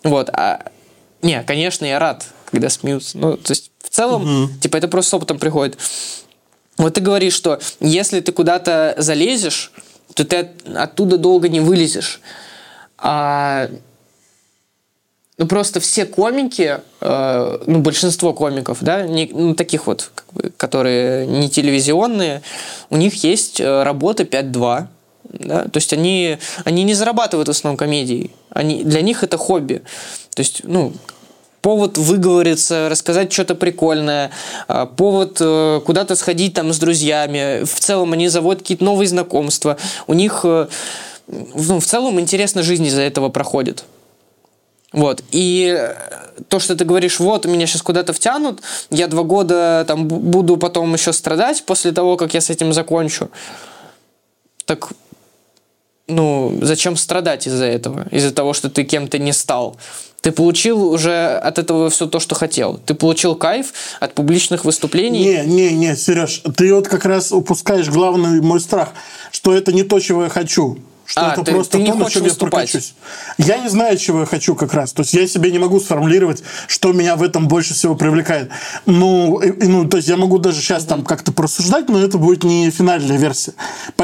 [0.03, 0.67] Вот, а...
[1.23, 3.19] Не, конечно, я рад, когда смеются.
[3.19, 4.53] Ну, то есть, в целом, угу.
[4.61, 5.77] типа, это просто с опытом приходит.
[6.79, 9.73] Вот ты говоришь, что если ты куда-то залезешь,
[10.15, 12.21] то ты от, оттуда долго не вылезешь.
[12.99, 13.69] А,
[15.37, 20.53] ну, просто все комики, э, ну, большинство комиков, да, не, ну, таких вот, как бы,
[20.57, 22.43] которые не телевизионные,
[22.91, 24.87] у них есть э, работа 5-2,
[25.25, 25.65] да?
[25.65, 28.31] То есть они, они не зарабатывают в основном комедией.
[28.51, 29.83] Они, для них это хобби.
[30.35, 30.93] То есть, ну,
[31.65, 34.31] повод выговориться, рассказать что-то прикольное,
[34.69, 37.65] а, повод э, куда-то сходить там с друзьями.
[37.65, 39.79] В целом они заводят какие-то новые знакомства.
[40.07, 40.67] У них э,
[41.27, 43.85] ну, в целом интересно жизнь из-за этого проходит.
[44.93, 45.23] Вот.
[45.33, 45.91] И
[46.49, 50.93] то, что ты говоришь, вот, меня сейчас куда-то втянут, я два года там буду потом
[50.93, 53.31] еще страдать после того, как я с этим закончу.
[54.67, 54.93] Так,
[56.07, 58.07] ну, зачем страдать из-за этого?
[58.11, 59.77] Из-за того, что ты кем-то не стал.
[60.21, 62.79] Ты получил уже от этого все то, что хотел.
[62.79, 65.23] Ты получил кайф от публичных выступлений.
[65.23, 68.91] Не, не, не, Сереж, ты вот как раз упускаешь главный мой страх,
[69.33, 70.79] что это не то, чего я хочу.
[71.07, 72.73] Что а, это ты, просто ты то, на чем выступать.
[72.75, 72.95] я прокачусь.
[73.39, 74.93] Я не знаю, чего я хочу как раз.
[74.93, 78.51] То есть я себе не могу сформулировать, что меня в этом больше всего привлекает.
[78.87, 82.45] Ну, и, ну то есть я могу даже сейчас там как-то просуждать, но это будет
[82.45, 83.53] не финальная версия.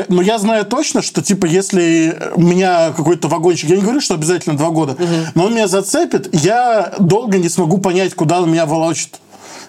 [0.09, 4.57] Но я знаю точно, что типа если меня какой-то вагончик, я не говорю, что обязательно
[4.57, 4.97] два года,
[5.35, 9.21] но он меня зацепит, я долго не смогу понять, куда он меня волочит.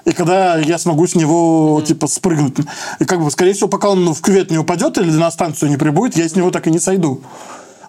[0.05, 2.55] И когда я смогу с него, типа, спрыгнуть.
[2.99, 5.77] И как бы, скорее всего, пока он в кювет не упадет или на станцию не
[5.77, 7.21] прибудет, я с него так и не сойду.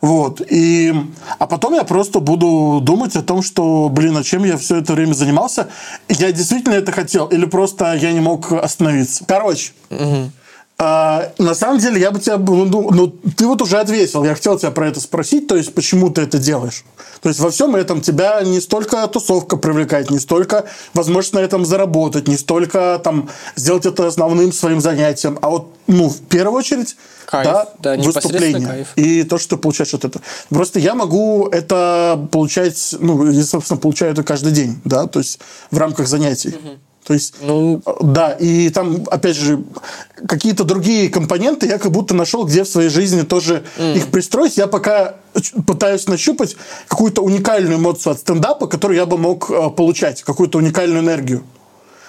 [0.03, 0.43] Вот.
[0.51, 0.93] И,
[1.39, 4.95] а потом я просто буду думать о том, что, блин, а чем я все это
[4.95, 5.69] время занимался?
[6.09, 9.25] Я действительно это хотел или просто я не мог остановиться?
[9.27, 9.73] Короче,
[10.85, 12.39] а, на самом деле, я бы тебя...
[12.39, 14.25] Ну, ну, ну, ты вот уже ответил.
[14.25, 15.47] Я хотел тебя про это спросить.
[15.47, 16.85] То есть, почему ты это делаешь?
[17.21, 21.65] То есть, во всем этом тебя не столько тусовка привлекает, не столько возможность на этом
[21.65, 26.97] заработать, не столько там сделать это основным своим занятием, а вот, ну, в первую очередь,
[27.27, 27.47] Кайф.
[27.47, 28.67] да, Да, выступление.
[28.67, 28.89] кайф.
[28.97, 30.25] И то, что ты получаешь от этого.
[30.49, 35.39] Просто я могу это получать, ну, я, собственно, получаю это каждый день, да, то есть
[35.71, 36.57] в рамках занятий.
[37.05, 39.65] То есть, Ну, да, и там, опять же,
[40.29, 44.57] какие-то другие компоненты я как будто нашел, где в своей жизни тоже их пристроить.
[44.57, 45.17] Я пока
[45.67, 51.03] пытаюсь нащупать какую-то уникальную эмоцию от стендапа, которую я бы мог э, получать, какую-то уникальную
[51.03, 51.43] энергию.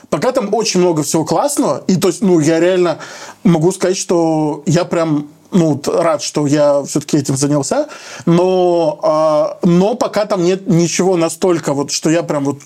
[0.09, 2.99] Пока там очень много всего классного, и то есть, ну, я реально
[3.43, 7.87] могу сказать, что я прям ну, рад, что я все-таки этим занялся,
[8.25, 12.59] но, а, но пока там нет ничего настолько, вот, что я прям вот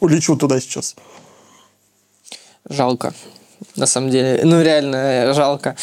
[0.00, 0.96] улечу туда сейчас.
[2.68, 3.12] Жалко.
[3.76, 4.40] На самом деле.
[4.44, 5.76] Ну, реально э, жалко.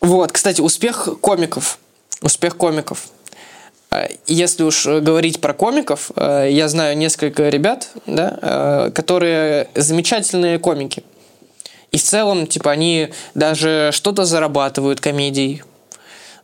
[0.00, 1.78] Вот, кстати, успех комиков.
[2.22, 3.08] Успех комиков.
[3.90, 11.02] Э, Если уж э, говорить про комиков, я знаю несколько ребят, да, которые замечательные комики.
[11.92, 15.64] И в целом, типа, они даже что-то зарабатывают комедией,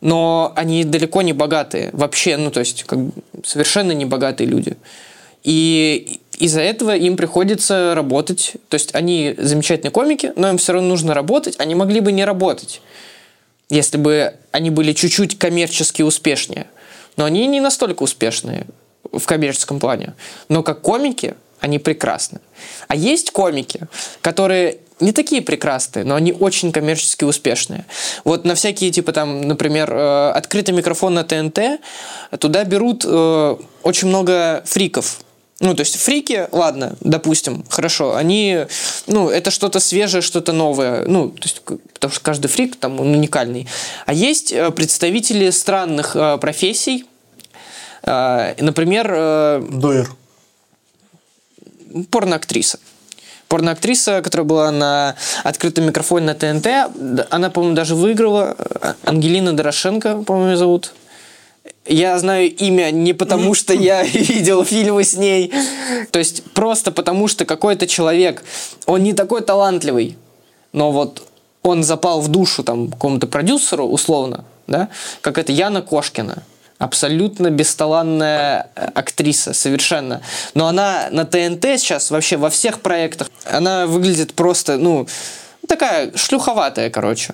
[0.01, 1.89] но они далеко не богатые.
[1.93, 2.99] Вообще, ну, то есть, как
[3.43, 4.77] совершенно не богатые люди.
[5.43, 8.53] И из-за этого им приходится работать.
[8.69, 11.55] То есть, они замечательные комики, но им все равно нужно работать.
[11.59, 12.81] Они могли бы не работать,
[13.69, 16.67] если бы они были чуть-чуть коммерчески успешнее.
[17.15, 18.67] Но они не настолько успешные
[19.11, 20.13] в коммерческом плане.
[20.49, 22.39] Но как комики они прекрасны.
[22.87, 23.81] А есть комики,
[24.21, 27.85] которые не такие прекрасные, но они очень коммерчески успешные.
[28.23, 31.79] Вот на всякие, типа там, например, э, открытый микрофон на ТНТ,
[32.39, 35.19] туда берут э, очень много фриков.
[35.59, 38.67] Ну, то есть фрики, ладно, допустим, хорошо, они,
[39.07, 41.61] ну, это что-то свежее, что-то новое, ну, то есть,
[41.93, 43.67] потому что каждый фрик там он уникальный.
[44.05, 47.05] А есть э, представители странных э, профессий,
[48.07, 50.09] Э, например, э, Дойер.
[52.09, 52.79] порноактриса.
[53.49, 56.67] Порноактриса, которая была на открытом микрофоне на ТНТ,
[57.29, 58.55] она, по-моему, даже выиграла.
[59.03, 60.93] Ангелина Дорошенко, по-моему, зовут.
[61.85, 65.53] Я знаю имя не потому, что я видел фильмы с ней.
[66.11, 68.43] То есть просто потому, что какой-то человек,
[68.85, 70.17] он не такой талантливый,
[70.73, 71.23] но вот
[71.63, 74.89] он запал в душу там какому-то продюсеру, условно, да,
[75.21, 76.43] как это Яна Кошкина.
[76.77, 80.21] Абсолютно бесталанная э, актриса, совершенно.
[80.53, 85.07] Но она на ТНТ сейчас вообще во всех проектах, она выглядит просто, ну,
[85.67, 87.33] такая шлюховатая, короче.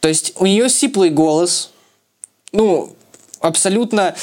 [0.00, 1.70] То есть у нее сиплый голос,
[2.52, 2.94] ну,
[3.40, 4.14] абсолютно,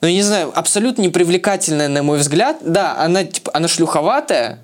[0.00, 2.58] ну, я не знаю, абсолютно непривлекательная, на мой взгляд.
[2.62, 4.58] Да, она, типа, она шлюховатая,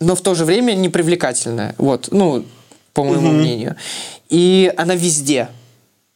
[0.00, 1.74] но в то же время непривлекательная.
[1.78, 2.44] Вот, ну,
[2.92, 3.76] по моему мнению.
[4.28, 5.48] И она везде.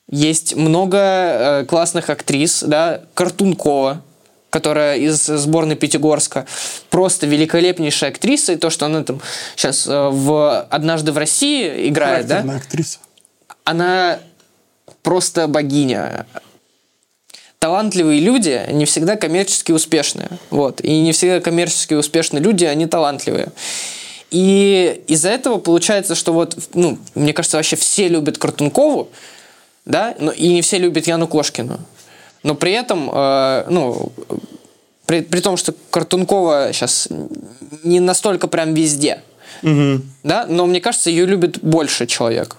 [0.08, 4.02] Есть много э, классных актрис, да, Картункова,
[4.50, 6.46] которая из сборной Пятигорска,
[6.90, 9.20] просто великолепнейшая актриса, и то, что она там
[9.54, 12.98] сейчас в «Однажды в России» играет, да, актриса.
[13.62, 14.18] она
[15.02, 16.26] просто богиня.
[17.58, 20.28] Талантливые люди не всегда коммерчески успешные.
[20.50, 20.80] Вот.
[20.80, 23.52] И не всегда коммерчески успешные люди, они талантливые.
[24.30, 29.08] И из-за этого получается, что вот, ну, мне кажется, вообще все любят Картункову,
[29.84, 31.80] да, но и не все любят Яну Кошкину.
[32.42, 34.12] Но при этом, э, ну,
[35.06, 37.08] при, при том, что Картункова сейчас
[37.82, 39.22] не настолько прям везде,
[39.62, 42.56] да, но мне кажется, ее любит больше человек.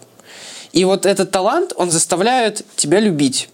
[0.73, 3.49] И вот этот талант, он заставляет тебя любить.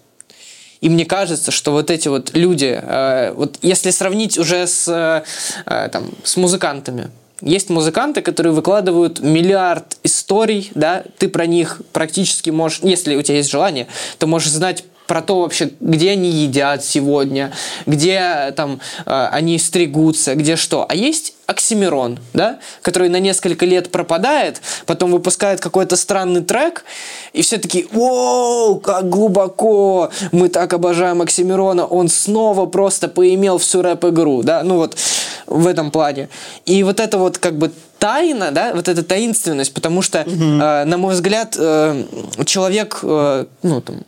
[0.80, 5.24] И мне кажется, что вот эти вот люди, э, вот если сравнить уже с, э,
[5.66, 12.50] э, там, с музыкантами, есть музыканты, которые выкладывают миллиард историй, да, ты про них практически
[12.50, 13.86] можешь, если у тебя есть желание,
[14.18, 17.50] то можешь знать про то вообще, где они едят сегодня,
[17.86, 20.86] где там э, они стригутся, где что.
[20.88, 26.84] А есть Оксимирон, да, который на несколько лет пропадает, потом выпускает какой-то странный трек,
[27.32, 30.10] и все такие, «Воу, как глубоко!
[30.30, 34.98] Мы так обожаем Оксимирона, он снова просто поимел всю рэп-игру», да, ну вот
[35.46, 36.28] в этом плане.
[36.66, 40.98] И вот это вот как бы тайна, да, вот эта таинственность, потому что, э, на
[40.98, 42.04] мой взгляд, э,
[42.44, 44.02] человек, э, ну там,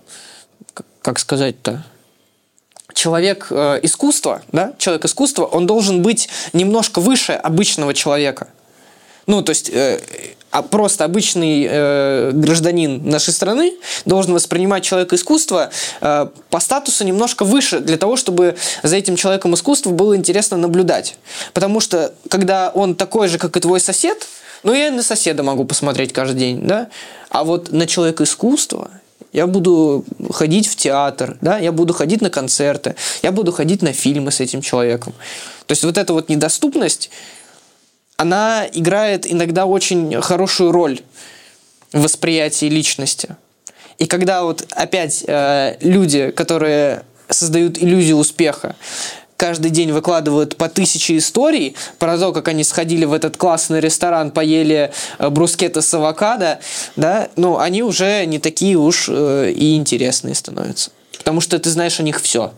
[1.02, 1.84] как сказать-то,
[2.94, 8.48] человек э, искусства, да, человек искусства, он должен быть немножко выше обычного человека.
[9.26, 10.00] Ну, то есть э,
[10.50, 17.44] а просто обычный э, гражданин нашей страны должен воспринимать человека искусства э, по статусу немножко
[17.44, 21.16] выше для того, чтобы за этим человеком искусства было интересно наблюдать.
[21.54, 24.26] Потому что когда он такой же, как и твой сосед,
[24.64, 26.88] ну я на соседа могу посмотреть каждый день, да,
[27.28, 28.90] а вот на человека искусства
[29.32, 33.92] я буду ходить в театр, да, я буду ходить на концерты, я буду ходить на
[33.92, 35.12] фильмы с этим человеком.
[35.66, 37.10] То есть вот эта вот недоступность,
[38.16, 41.00] она играет иногда очень хорошую роль
[41.92, 43.36] в восприятии личности.
[43.98, 48.74] И когда вот опять э, люди, которые создают иллюзию успеха,
[49.40, 54.32] каждый день выкладывают по тысяче историй про то, как они сходили в этот классный ресторан,
[54.32, 56.60] поели э, брускетта с авокадо,
[56.94, 60.90] да, ну, они уже не такие уж э, и интересные становятся.
[61.16, 62.52] Потому что ты знаешь о них все.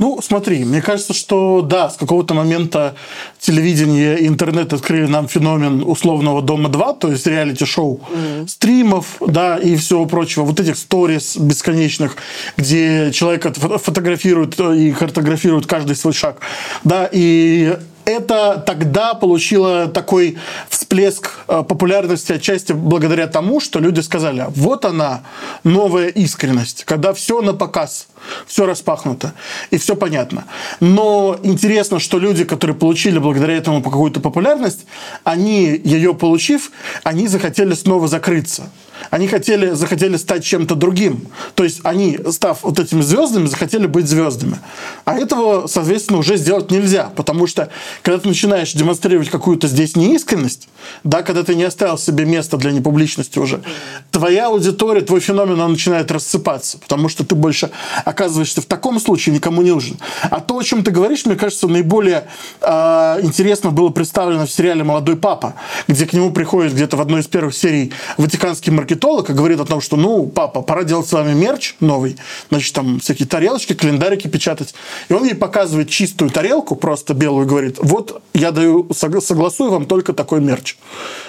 [0.00, 2.94] Ну, смотри, мне кажется, что да, с какого-то момента
[3.38, 8.48] телевидение и интернет открыли нам феномен условного Дома-2, то есть реалити-шоу, mm-hmm.
[8.48, 12.16] стримов, да, и всего прочего, вот этих сториз бесконечных,
[12.56, 16.40] где человек фотографирует и картографирует каждый свой шаг,
[16.82, 24.46] да, и это тогда получило такой всплеск э, популярности отчасти благодаря тому, что люди сказали,
[24.48, 25.22] вот она,
[25.64, 28.08] новая искренность, когда все на показ,
[28.46, 29.32] все распахнуто
[29.70, 30.44] и все понятно.
[30.80, 34.86] Но интересно, что люди, которые получили благодаря этому какую-то популярность,
[35.24, 36.70] они, ее получив,
[37.04, 38.70] они захотели снова закрыться
[39.10, 41.28] они хотели, захотели стать чем-то другим.
[41.54, 44.58] То есть они, став вот этими звездами, захотели быть звездами.
[45.04, 47.70] А этого, соответственно, уже сделать нельзя, потому что
[48.02, 50.68] когда ты начинаешь демонстрировать какую-то здесь неискренность,
[51.04, 53.62] да, когда ты не оставил себе места для непубличности уже,
[54.10, 57.70] твоя аудитория, твой феномен, он начинает рассыпаться, потому что ты больше
[58.04, 59.98] оказываешься в таком случае никому не нужен.
[60.22, 62.24] А то, о чем ты говоришь, мне кажется, наиболее
[62.60, 65.54] э, интересно было представлено в сериале «Молодой папа»,
[65.88, 69.64] где к нему приходит где-то в одной из первых серий ватиканский маркетолог, и говорит о
[69.64, 72.16] том, что, ну, папа, пора делать с вами мерч новый,
[72.50, 74.74] значит, там всякие тарелочки, календарики печатать.
[75.08, 79.86] И он ей показывает чистую тарелку, просто белую, и говорит, вот я даю, согласую вам
[79.86, 80.69] только такой мерч.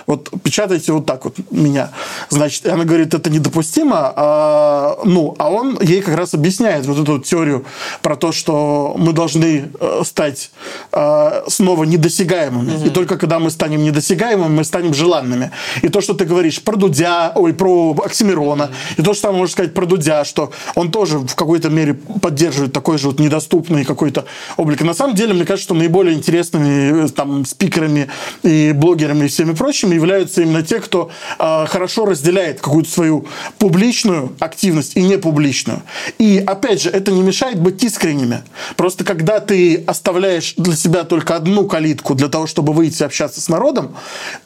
[0.07, 1.91] Вот печатайте вот так вот меня.
[2.29, 4.13] Значит, и она говорит, это недопустимо.
[4.15, 7.65] А, ну, а он ей как раз объясняет вот эту теорию
[8.01, 10.51] про то, что мы должны э, стать
[10.91, 12.75] э, снова недосягаемыми.
[12.75, 12.85] Угу.
[12.85, 15.51] И только когда мы станем недосягаемыми, мы станем желанными.
[15.81, 18.73] И то, что ты говоришь про Дудя, ой, про Оксимирона, угу.
[18.97, 22.73] и то, что там можно сказать про Дудя, что он тоже в какой-то мере поддерживает
[22.73, 24.25] такой же вот недоступный какой-то
[24.57, 24.81] облик.
[24.81, 28.09] И на самом деле, мне кажется, что наиболее интересными э, там спикерами
[28.43, 33.25] и блогерами всеми прочими являются именно те, кто э, хорошо разделяет какую-то свою
[33.57, 35.81] публичную активность и непубличную.
[36.17, 38.43] И опять же, это не мешает быть искренними.
[38.75, 43.49] Просто когда ты оставляешь для себя только одну калитку для того, чтобы выйти общаться с
[43.49, 43.95] народом,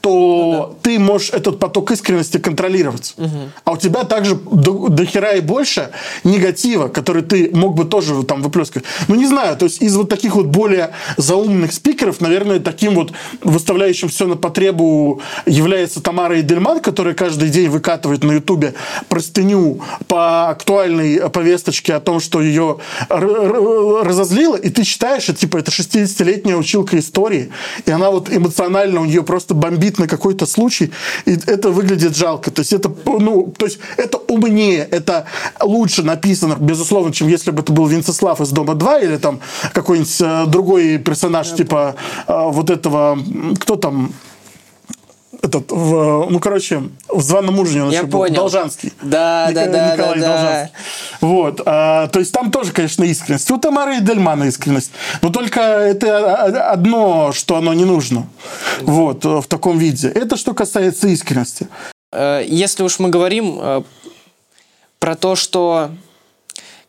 [0.02, 0.76] то ну, да.
[0.82, 3.14] ты можешь этот поток искренности контролировать.
[3.18, 3.30] Угу.
[3.64, 5.90] А у тебя также до, до хера и больше
[6.24, 8.86] негатива, который ты мог бы тоже там выплескивать.
[9.08, 13.12] Ну, не знаю, то есть из вот таких вот более заумных спикеров, наверное, таким вот
[13.44, 14.36] выставляющим все на
[14.76, 18.74] потребу является Тамара Эдельман, которая каждый день выкатывает на Ютубе
[19.10, 22.78] простыню по актуальной повесточке о том, что ее
[23.10, 27.52] разозлило, и ты считаешь, что типа это 60-летняя училка истории,
[27.86, 30.92] и она вот эмоционально у нее просто бомбит на какой-то случай,
[31.26, 32.52] и это выглядит жалко.
[32.52, 35.26] То есть это, ну, то есть это умнее, это
[35.62, 39.40] лучше написано, безусловно, чем если бы это был Венцеслав из Дома 2 или там
[39.74, 41.96] какой-нибудь э, другой персонаж, типа
[42.28, 43.18] э, вот этого,
[43.60, 44.14] кто там,
[45.46, 48.34] этот, в, ну, короче, в званом ужине он Я еще понял.
[48.34, 48.92] был, Должанский.
[49.02, 50.76] Да, Ник- да, да, Николай да, Должанский.
[51.22, 51.62] Вот.
[51.66, 53.50] А, то есть там тоже, конечно, искренность.
[53.52, 54.92] У Тамары и Дельмана искренность.
[55.22, 56.36] Но только это
[56.72, 58.28] одно, что оно не нужно.
[58.82, 60.10] Вот, в таком виде.
[60.10, 61.68] Это что касается искренности.
[62.12, 63.84] Э, если уж мы говорим э,
[65.00, 65.92] про то, что,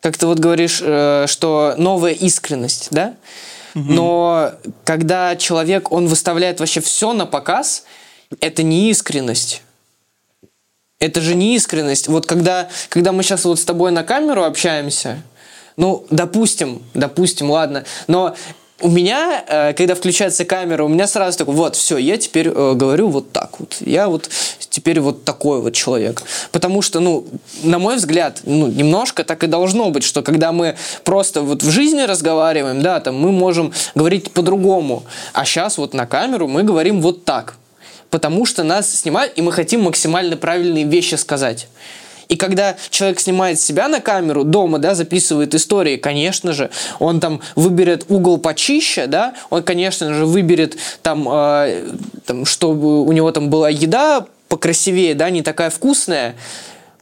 [0.00, 3.14] как ты вот говоришь, э, что новая искренность, да?
[3.74, 4.52] Но
[4.84, 7.84] когда человек, он выставляет вообще все на показ,
[8.41, 9.62] это не искренность.
[10.99, 12.09] Это же не искренность.
[12.09, 15.22] Вот когда, когда мы сейчас вот с тобой на камеру общаемся,
[15.77, 18.35] ну, допустим, допустим, ладно, но
[18.81, 22.74] у меня, э, когда включается камера, у меня сразу такой, вот, все, я теперь э,
[22.74, 23.77] говорю вот так вот.
[23.81, 26.22] Я вот теперь вот такой вот человек.
[26.53, 27.27] Потому что, ну,
[27.62, 31.70] на мой взгляд, ну, немножко так и должно быть, что когда мы просто вот в
[31.70, 35.05] жизни разговариваем, да, там мы можем говорить по-другому.
[35.33, 37.57] А сейчас вот на камеру мы говорим вот так
[38.11, 41.68] потому что нас снимают, и мы хотим максимально правильные вещи сказать.
[42.28, 47.40] И когда человек снимает себя на камеру дома, да, записывает истории, конечно же, он там
[47.54, 51.92] выберет угол почище, да, он, конечно же, выберет там, э,
[52.24, 56.34] там чтобы у него там была еда покрасивее, да, не такая вкусная,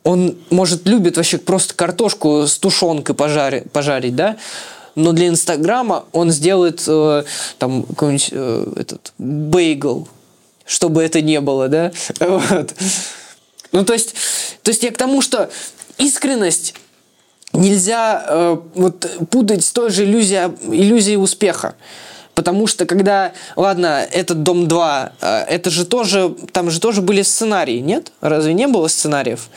[0.02, 4.36] он, может, любит вообще просто картошку с тушенкой пожарить, пожарить да,
[4.94, 7.24] но для Инстаграма он сделает э,
[7.58, 10.06] там какой-нибудь э, этот бейгл,
[10.66, 12.74] чтобы это не было, да, вот.
[13.72, 14.14] Ну, то есть,
[14.62, 15.50] то есть я к тому, что
[15.98, 16.74] искренность
[17.52, 21.74] нельзя э, вот путать с той же иллюзией, иллюзией успеха.
[22.34, 27.22] Потому что когда, ладно, этот Дом 2, э, это же тоже, там же тоже были
[27.22, 28.12] сценарии, нет?
[28.20, 29.48] Разве не было сценариев?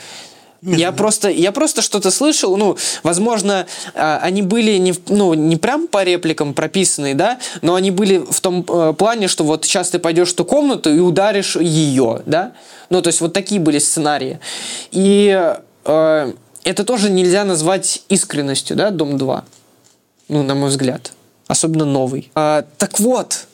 [0.62, 5.86] Я просто, я просто что-то слышал, ну, возможно, а, они были не, ну, не прям
[5.86, 10.00] по репликам прописанные, да, но они были в том э, плане, что вот сейчас ты
[10.00, 12.54] пойдешь в ту комнату и ударишь ее, да,
[12.90, 14.40] ну, то есть вот такие были сценарии.
[14.90, 15.54] И
[15.84, 16.32] э,
[16.64, 19.44] это тоже нельзя назвать искренностью, да, Дом 2,
[20.28, 21.12] ну, на мой взгляд,
[21.46, 22.32] особенно новый.
[22.34, 23.46] А, так вот,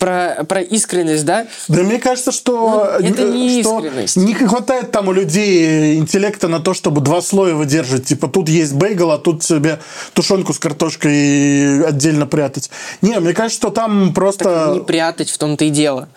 [0.00, 4.16] про, про искренность, да, Да мне кажется, что, Ну, это не что искренность.
[4.16, 8.06] не хватает там у людей интеллекта на то, чтобы два слоя выдержать.
[8.06, 9.78] Типа тут есть бейгл, а тут себе
[10.14, 12.70] тушенку с картошкой отдельно прятать.
[13.02, 14.72] Не, мне кажется, что там просто...
[14.74, 16.08] не прятать в том-то и дело.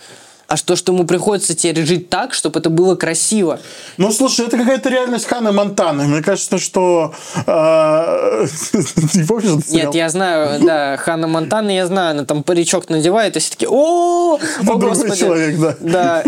[0.54, 3.60] А что, что ему приходится теперь жить так, чтобы это было красиво.
[3.98, 6.04] Ну, слушай, это какая-то реальность Ханы Монтаны.
[6.04, 7.12] Мне кажется, что...
[7.48, 8.48] э,
[9.14, 9.66] Ты помнишь?
[9.70, 13.68] Нет, я знаю, да, Ханна Монтана, я знаю, она там паричок надевает, и все такие,
[13.68, 14.40] о, о,
[14.76, 15.76] другой человек, да.
[15.80, 16.24] Да.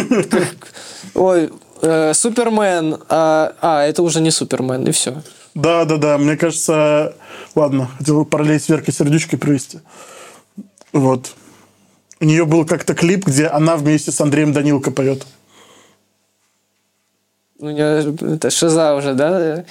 [1.14, 1.52] Ой,
[1.84, 5.22] э, Супермен, а, а, это уже не Супермен, и все.
[5.54, 6.18] Да, да, да.
[6.18, 7.14] Мне кажется...
[7.54, 9.82] Ладно, хотел параллель с Веркой Сердючкой привести.
[10.94, 11.36] Вот.
[12.20, 15.26] У нее был как-то клип, где она вместе с Андреем Данилко поет.
[17.60, 19.66] У нее это шиза уже, да?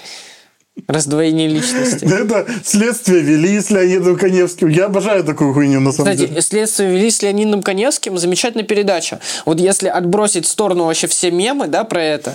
[0.89, 2.05] Раздвоение личности.
[2.21, 4.69] Это следствие вели с Леонидом Коневским.
[4.69, 6.43] Я обожаю такую хуйню, на самом Кстати, деле.
[6.43, 8.19] следствие вели с Леонидом Коневским.
[8.19, 9.21] Замечательная передача.
[9.47, 12.35] Вот если отбросить в сторону вообще все мемы, да, про это,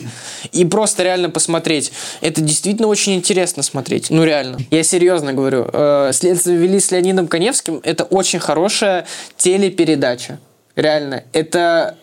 [0.54, 4.10] и просто реально посмотреть, это действительно очень интересно смотреть.
[4.10, 4.58] Ну, реально.
[4.72, 5.70] Я серьезно говорю.
[5.72, 7.82] Э, Следствие вели с Леонидом Коневским.
[7.84, 10.40] Это очень хорошая телепередача.
[10.78, 11.26] Реально.
[11.34, 11.98] Это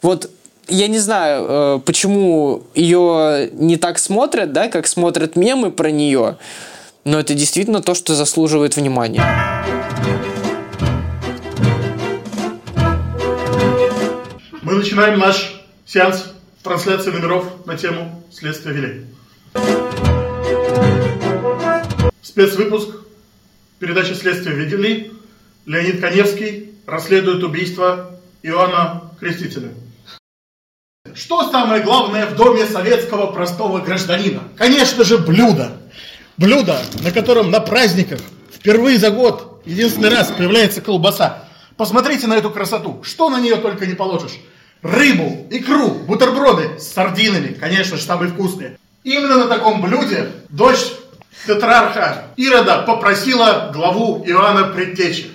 [0.00, 0.30] вот
[0.72, 6.38] я не знаю, э, почему ее не так смотрят, да, как смотрят мемы про нее,
[7.04, 9.22] но это действительно то, что заслуживает внимания.
[14.62, 19.06] Мы начинаем наш сеанс трансляции номеров на тему «Следствие вели».
[22.22, 22.88] Спецвыпуск
[23.78, 25.12] передачи «Следствие вели».
[25.66, 29.68] Леонид Коневский расследует убийство Иоанна Крестителя.
[31.14, 34.44] Что самое главное в доме советского простого гражданина?
[34.56, 35.72] Конечно же, блюдо.
[36.36, 38.20] Блюдо, на котором на праздниках
[38.52, 41.44] впервые за год единственный раз появляется колбаса.
[41.76, 43.02] Посмотрите на эту красоту.
[43.02, 44.38] Что на нее только не положишь.
[44.82, 48.78] Рыбу, икру, бутерброды с сардинами, конечно же, самые вкусные.
[49.04, 50.92] Именно на таком блюде дочь
[51.46, 55.32] тетрарха Ирода попросила главу Иоанна Предтечи.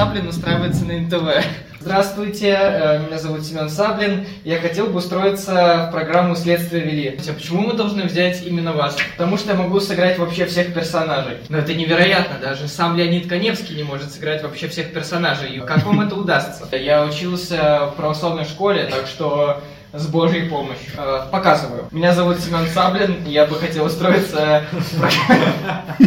[0.00, 1.44] Саблин устраивается на НТВ.
[1.78, 4.24] Здравствуйте, э, меня зовут Семен Саблин.
[4.44, 7.20] Я хотел бы устроиться в программу «Следствие вели».
[7.28, 8.96] А Почему мы должны взять именно вас?
[9.18, 11.36] Потому что я могу сыграть вообще всех персонажей.
[11.50, 15.56] Но это невероятно, даже сам Леонид Коневский не может сыграть вообще всех персонажей.
[15.56, 16.64] И Как вам это удастся?
[16.74, 19.60] Я учился в православной школе, так что
[19.92, 20.92] с Божьей помощью.
[20.96, 21.88] Э, Показываю.
[21.90, 24.64] Меня зовут Семен Саблин, я бы хотел устроиться.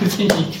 [0.00, 0.60] Извините.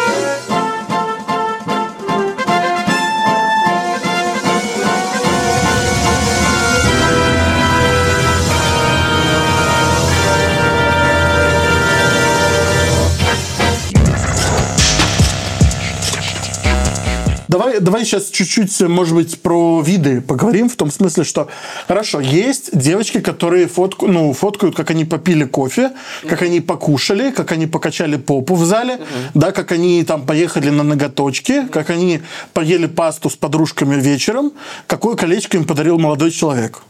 [17.51, 21.49] Давай, давай сейчас чуть-чуть, может быть, про виды поговорим, в том смысле, что,
[21.85, 25.91] хорошо, есть девочки, которые фотку, ну, фоткают, как они попили кофе,
[26.29, 29.01] как они покушали, как они покачали попу в зале,
[29.33, 32.21] да, как они там поехали на ноготочки, как они
[32.53, 34.53] поели пасту с подружками вечером,
[34.87, 36.81] какое колечко им подарил молодой человек.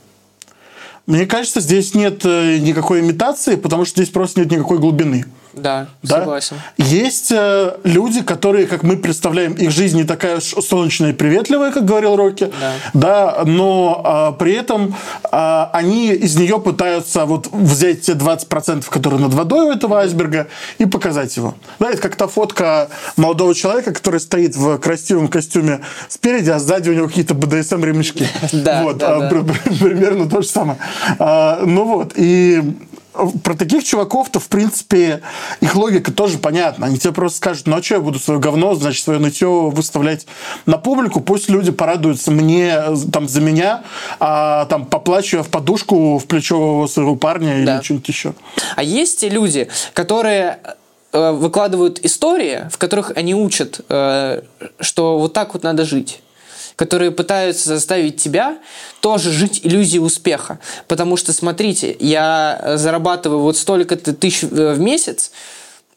[1.07, 5.25] Мне кажется, здесь нет э, никакой имитации, потому что здесь просто нет никакой глубины.
[5.53, 6.19] Да, Да?
[6.19, 6.57] согласен.
[6.77, 11.71] Есть э, люди, которые, как мы представляем, их жизнь не такая уж солнечная и приветливая,
[11.71, 12.51] как говорил Рокки,
[12.93, 14.95] да, но а, при этом
[15.31, 20.47] а, они из нее пытаются вот взять те 20%, которые над водой у этого айсберга,
[20.77, 21.55] и показать его.
[21.79, 26.89] Да, это как та фотка молодого человека, который стоит в красивом костюме спереди, а сзади
[26.89, 28.27] у него какие-то БДСМ-ремешки.
[28.53, 29.29] Да, вот, да, а, да.
[29.29, 30.77] пр- пр- примерно то же самое.
[31.19, 32.63] Ну вот, и
[33.43, 35.21] про таких чуваков-то, в принципе,
[35.59, 36.85] их логика тоже понятна.
[36.87, 40.25] Они тебе просто скажут, ну а что я буду свое говно, значит, свое нытье выставлять
[40.65, 42.79] на публику, пусть люди порадуются мне,
[43.11, 43.83] там, за меня,
[44.19, 47.75] а там поплачу я в подушку в плечо своего парня Да.
[47.77, 48.33] или что-нибудь еще.
[48.75, 50.59] А есть те люди, которые
[51.13, 54.41] э, выкладывают истории, в которых они учат, э,
[54.79, 56.21] что вот так вот надо жить
[56.75, 58.57] которые пытаются заставить тебя
[58.99, 60.59] тоже жить иллюзией успеха.
[60.87, 65.31] Потому что, смотрите, я зарабатываю вот столько-то тысяч э, в месяц,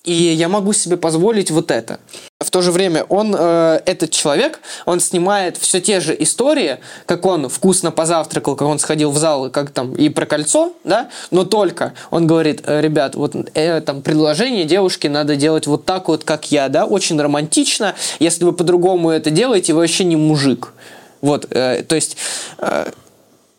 [0.05, 1.99] и я могу себе позволить вот это.
[2.39, 7.25] В то же время он, э, этот человек, он снимает все те же истории, как
[7.25, 11.45] он вкусно позавтракал, как он сходил в зал, как там и про кольцо, да, но
[11.45, 16.25] только он говорит, «Э, ребят, вот э, там предложение девушке надо делать вот так вот,
[16.25, 17.95] как я, да, очень романтично.
[18.19, 20.75] Если вы по-другому это делаете, вы вообще не мужик.
[21.23, 22.19] Вот, э, то есть,
[22.59, 22.91] э,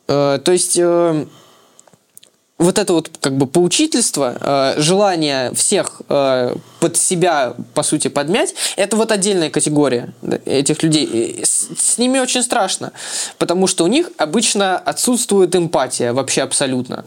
[0.07, 0.77] э, то есть.
[0.77, 1.25] э,
[2.57, 8.55] вот это вот как бы поучительство, э, желание всех э, под себя, по сути, подмять,
[8.77, 10.13] это вот отдельная категория
[10.45, 11.41] этих людей.
[11.43, 12.93] С, с ними очень страшно,
[13.37, 17.03] потому что у них обычно отсутствует эмпатия вообще абсолютно.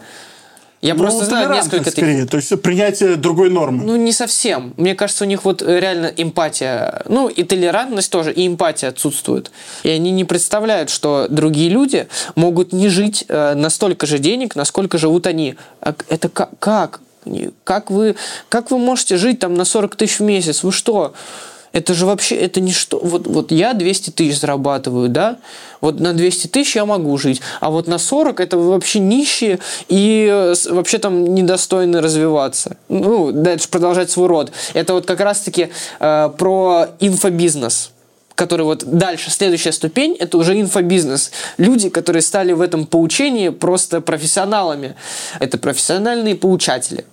[0.81, 1.93] Я Ну, просто знаю несколько таких...
[2.05, 3.85] скорее, то есть принятие другой нормы.
[3.85, 4.74] Ну, не совсем.
[4.76, 9.51] Мне кажется, у них вот э, реально эмпатия, ну, и толерантность тоже, и эмпатия отсутствует.
[9.83, 12.07] И они не представляют, что другие люди
[12.37, 15.57] могут не жить э, на столько же денег, насколько живут они.
[15.81, 17.01] А Это ка- как?
[17.64, 18.14] Как вы,
[18.49, 20.62] как вы можете жить там на 40 тысяч в месяц?
[20.62, 21.12] Вы что?
[21.73, 22.99] Это же вообще, это не что.
[22.99, 25.39] Вот, вот я 200 тысяч зарабатываю, да?
[25.81, 27.41] Вот на 200 тысяч я могу жить.
[27.61, 29.59] А вот на 40 это вообще нищие
[29.89, 32.77] и э, вообще там недостойны развиваться.
[32.89, 34.53] Ну, дальше продолжать свой род.
[34.75, 37.91] Это вот как раз-таки э, про инфобизнес
[38.35, 41.33] который вот дальше, следующая ступень, это уже инфобизнес.
[41.57, 44.95] Люди, которые стали в этом поучении просто профессионалами.
[45.41, 47.05] Это профессиональные поучатели.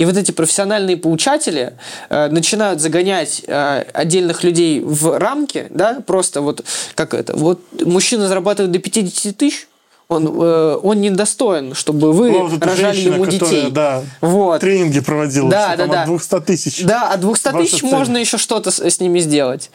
[0.00, 1.74] И вот эти профессиональные поучатели
[2.08, 8.26] э, начинают загонять э, отдельных людей в рамки, да, просто вот как это, вот мужчина
[8.26, 9.68] зарабатывает до 50 тысяч,
[10.08, 13.70] он, э, он недостоин, чтобы вы Ну, вот рожали женщина, ему которая, детей.
[13.70, 14.62] да, вот.
[14.62, 16.02] тренинги проводила, Да, да, да.
[16.04, 16.82] от 200 тысяч.
[16.82, 19.70] Да, от 200 Ваша тысяч можно еще что-то с, с ними сделать.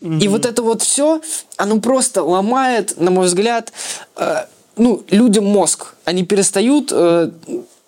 [0.00, 1.20] И вот это вот все,
[1.58, 3.74] оно просто ломает, на мой взгляд,
[4.16, 4.46] э,
[4.78, 5.94] ну, людям мозг.
[6.06, 7.30] Они перестают, э,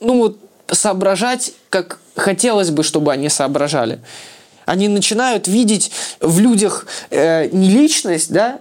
[0.01, 0.37] ну, вот,
[0.73, 4.01] соображать, как хотелось бы, чтобы они соображали.
[4.67, 5.91] Они начинают видеть
[6.21, 8.61] в людях э, не личность, да,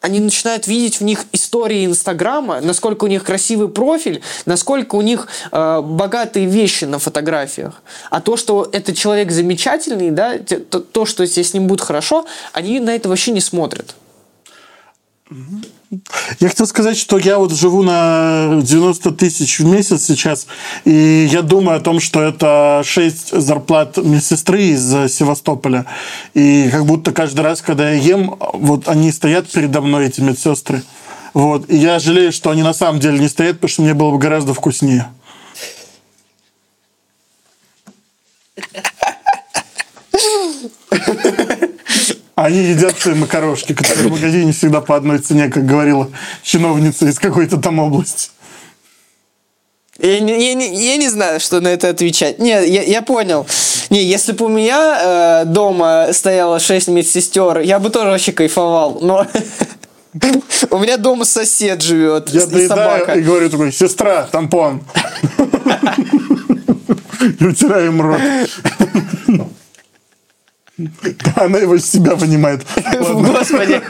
[0.00, 5.26] они начинают видеть в них истории Инстаграма, насколько у них красивый профиль, насколько у них
[5.50, 7.82] э, богатые вещи на фотографиях.
[8.10, 12.78] А то, что этот человек замечательный, да, то, то, что с ним будет хорошо, они
[12.78, 13.96] на это вообще не смотрят.
[16.40, 20.46] Я хотел сказать, что я вот живу на 90 тысяч в месяц сейчас,
[20.84, 25.86] и я думаю о том, что это 6 зарплат медсестры из Севастополя.
[26.34, 30.82] И как будто каждый раз, когда я ем, вот они стоят передо мной, эти медсестры.
[31.32, 31.70] Вот.
[31.70, 34.18] И я жалею, что они на самом деле не стоят, потому что мне было бы
[34.18, 35.08] гораздо вкуснее.
[42.38, 46.08] Они едят свои макарошки, которые в магазине всегда по одной цене, как говорила
[46.44, 48.30] чиновница из какой-то там области.
[49.98, 52.38] Я не, я не- я не знаю, что на это отвечать.
[52.38, 53.44] Не, я, я понял.
[53.90, 59.00] Не, если бы у меня э, дома стояло 6 медсестер, я бы тоже вообще кайфовал.
[59.02, 59.26] Но
[60.70, 64.84] у меня дома сосед живет Я доедаю и говорю такой, сестра, тампон.
[67.40, 68.20] И утираем рот.
[70.78, 72.62] Да, она его из себя понимает.
[73.00, 73.82] Господи.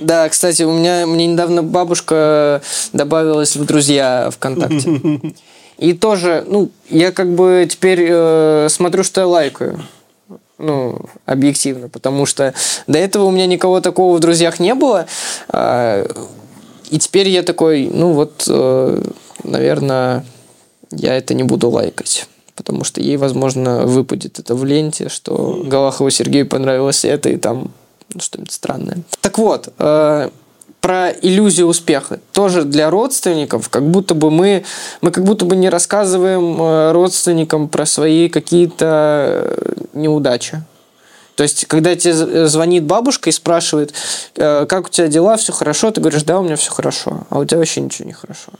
[0.00, 2.60] Да, кстати, у меня мне недавно бабушка
[2.92, 5.20] добавилась в друзья ВКонтакте.
[5.78, 9.80] И тоже, ну, я как бы теперь э, смотрю, что я лайкаю.
[10.58, 12.54] Ну, объективно, потому что
[12.86, 15.06] до этого у меня никого такого в друзьях не было.
[15.48, 16.06] А,
[16.90, 19.02] И теперь я такой, ну вот, э,
[19.42, 20.24] наверное,
[20.92, 22.28] я это не буду лайкать.
[22.54, 27.72] Потому что ей, возможно, выпадет это в ленте, что Галахову Сергею понравилось это, и там
[28.12, 28.98] ну, что-нибудь странное.
[29.22, 30.28] Так вот, э,
[30.82, 32.18] про иллюзию успеха.
[32.32, 34.64] Тоже для родственников, как будто бы мы,
[35.00, 40.62] мы как будто бы не рассказываем э, родственникам про свои какие-то э, неудачи.
[41.36, 43.94] То есть, когда тебе з- звонит бабушка и спрашивает,
[44.34, 47.38] э, как у тебя дела, все хорошо, ты говоришь, да, у меня все хорошо, а
[47.38, 48.52] у тебя вообще ничего не хорошо.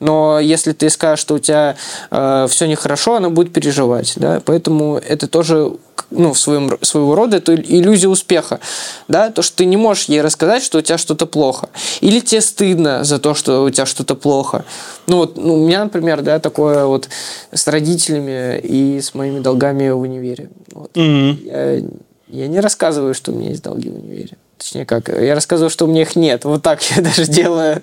[0.00, 1.76] Но если ты скажешь, что у тебя
[2.10, 4.14] все нехорошо, она будет переживать.
[4.16, 4.42] Да?
[4.44, 5.72] Поэтому это тоже
[6.10, 8.60] ну, в своем, своего рода это иллюзия успеха.
[9.08, 9.30] Да?
[9.30, 11.68] То, что ты не можешь ей рассказать, что у тебя что-то плохо.
[12.00, 14.64] Или тебе стыдно за то, что у тебя что-то плохо.
[15.06, 17.08] Ну, вот, ну, у меня, например, да, такое вот
[17.52, 20.50] с родителями и с моими долгами в универе.
[20.72, 20.90] Вот.
[20.94, 21.82] Я,
[22.28, 24.36] я не рассказываю, что у меня есть долги в универе.
[24.56, 26.44] Точнее, как, я рассказываю, что у меня их нет.
[26.44, 27.82] Вот так я даже делаю.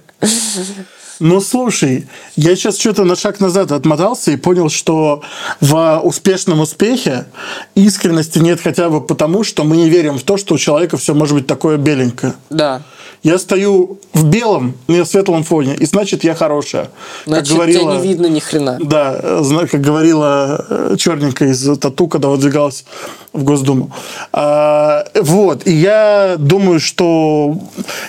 [1.19, 5.21] Ну, слушай, я сейчас что-то на шаг назад отмотался и понял, что
[5.59, 7.25] в успешном успехе
[7.75, 11.13] искренности нет хотя бы потому, что мы не верим в то, что у человека все
[11.13, 12.33] может быть такое беленькое.
[12.49, 12.83] Да.
[13.23, 16.89] Я стою в белом, на светлом фоне, и значит, я хорошая.
[17.25, 18.77] Значит, тебя не видно ни хрена.
[18.81, 19.21] Да,
[19.69, 22.85] как говорила э, черненькая из Тату, когда выдвигалась
[23.33, 23.91] в Госдуму.
[24.33, 27.57] А, вот, и я думаю, что,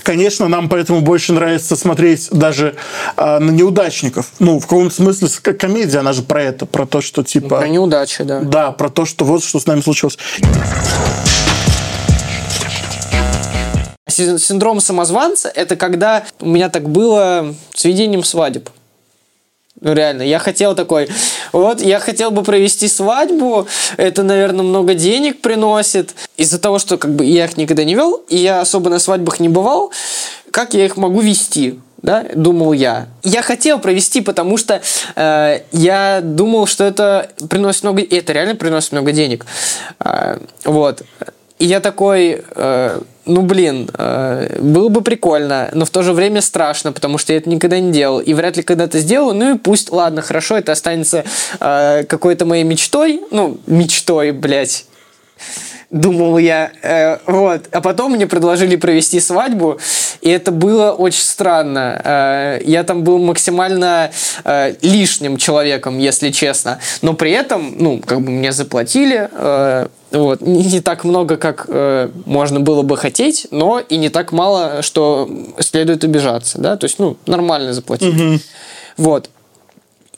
[0.02, 2.76] конечно, нам поэтому больше нравится смотреть даже
[3.16, 4.32] а, на неудачников.
[4.38, 7.58] Ну, в каком-то смысле, как комедия, она же про это, про то, что типа...
[7.58, 8.40] Про неудачи, да.
[8.40, 10.18] Да, про то, что вот что с нами случилось.
[14.08, 18.70] Си- Синдром самозванца– это когда у меня так было с ведением свадеб.
[19.80, 21.08] Ну, реально, я хотел такой,
[21.52, 26.14] вот, я хотел бы провести свадьбу, это, наверное, много денег приносит.
[26.36, 29.38] Из-за того, что как бы я их никогда не вел, и я особо на свадьбах
[29.38, 29.92] не бывал,
[30.50, 31.78] как я их могу вести?
[32.02, 33.08] Да, думал я.
[33.24, 34.80] Я хотел провести, потому что
[35.16, 39.44] э, я думал, что это приносит много, и это реально приносит много денег.
[39.98, 41.02] А, вот.
[41.58, 46.40] И я такой, э, ну блин, э, было бы прикольно, но в то же время
[46.40, 48.18] страшно, потому что я это никогда не делал.
[48.18, 51.24] И вряд ли когда-то сделаю, ну и пусть, ладно, хорошо, это останется
[51.60, 53.20] э, какой-то моей мечтой.
[53.30, 54.86] Ну, мечтой, блядь.
[55.90, 57.68] Думал я, Э, вот.
[57.72, 59.78] А потом мне предложили провести свадьбу,
[60.20, 62.00] и это было очень странно.
[62.04, 64.10] Э, я там был максимально
[64.44, 66.78] э, лишним человеком, если честно.
[67.02, 69.28] Но при этом, ну, как бы мне заплатили,
[70.10, 74.80] вот, не, так много, как э, можно было бы хотеть, но и не так мало,
[74.80, 75.28] что
[75.58, 78.40] следует обижаться, да, то есть, ну, нормально заплатили.
[78.96, 79.28] Вот.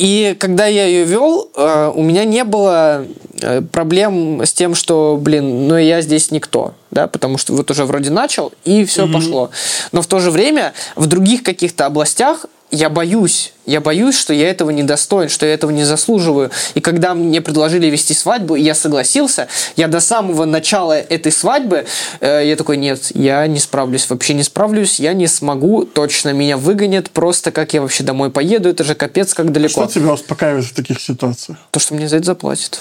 [0.00, 3.04] И когда я ее вел, э, у меня не было
[3.42, 7.84] э, проблем с тем, что, блин, ну я здесь никто, да, потому что вот уже
[7.84, 9.50] вроде начал, и все пошло.
[9.92, 14.48] Но в то же время в других каких-то областях я боюсь, я боюсь, что я
[14.48, 16.50] этого не достоин, что я этого не заслуживаю.
[16.74, 21.86] И когда мне предложили вести свадьбу, и я согласился, я до самого начала этой свадьбы,
[22.20, 26.56] э, я такой, нет, я не справлюсь, вообще не справлюсь, я не смогу, точно меня
[26.56, 29.84] выгонят, просто как я вообще домой поеду, это же капец, как далеко.
[29.84, 31.58] Что тебя успокаивает в таких ситуациях?
[31.70, 32.80] То, что мне за это заплатят.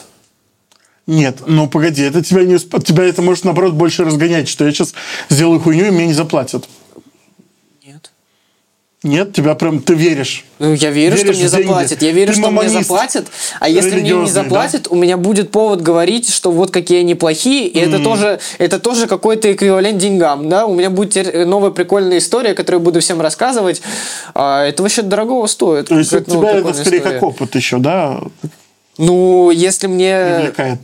[1.08, 4.94] Нет, ну погоди, это тебя не тебя это может наоборот больше разгонять, что я сейчас
[5.28, 6.68] сделаю хуйню и мне не заплатят.
[9.02, 9.32] Нет.
[9.32, 10.43] Тебя прям ты веришь.
[10.60, 12.02] Ну, я верю, Веришь что мне заплатят.
[12.02, 13.28] Я верю, Ты что мне заплатят.
[13.62, 17.68] А если мне не заплатят, у меня будет повод говорить, что вот какие они плохие.
[17.68, 20.50] И это тоже, это тоже какой-то эквивалент деньгам.
[20.50, 20.66] Да?
[20.66, 23.82] У меня будет новая прикольная история, которую я буду всем рассказывать.
[24.36, 25.88] А это вообще дорогого стоит.
[25.88, 27.14] То есть у ну, тебя это скорее история.
[27.14, 28.20] как опыт еще, да,
[28.97, 30.36] Ну, если мне...
[30.39, 30.80] привлекает.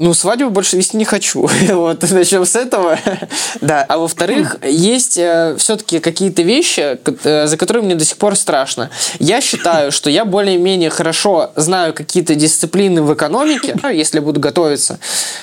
[0.00, 1.48] Ну, свадьбу больше вести не хочу.
[1.70, 2.96] вот, начнем с этого.
[3.60, 3.84] да.
[3.88, 8.90] А во-вторых, есть все-таки какие-то вещи, э, за которые мне до сих пор страшно.
[9.18, 13.74] Я считаю, что я более-менее хорошо знаю какие-то дисциплины в экономике.
[13.82, 15.00] А Если буду готовиться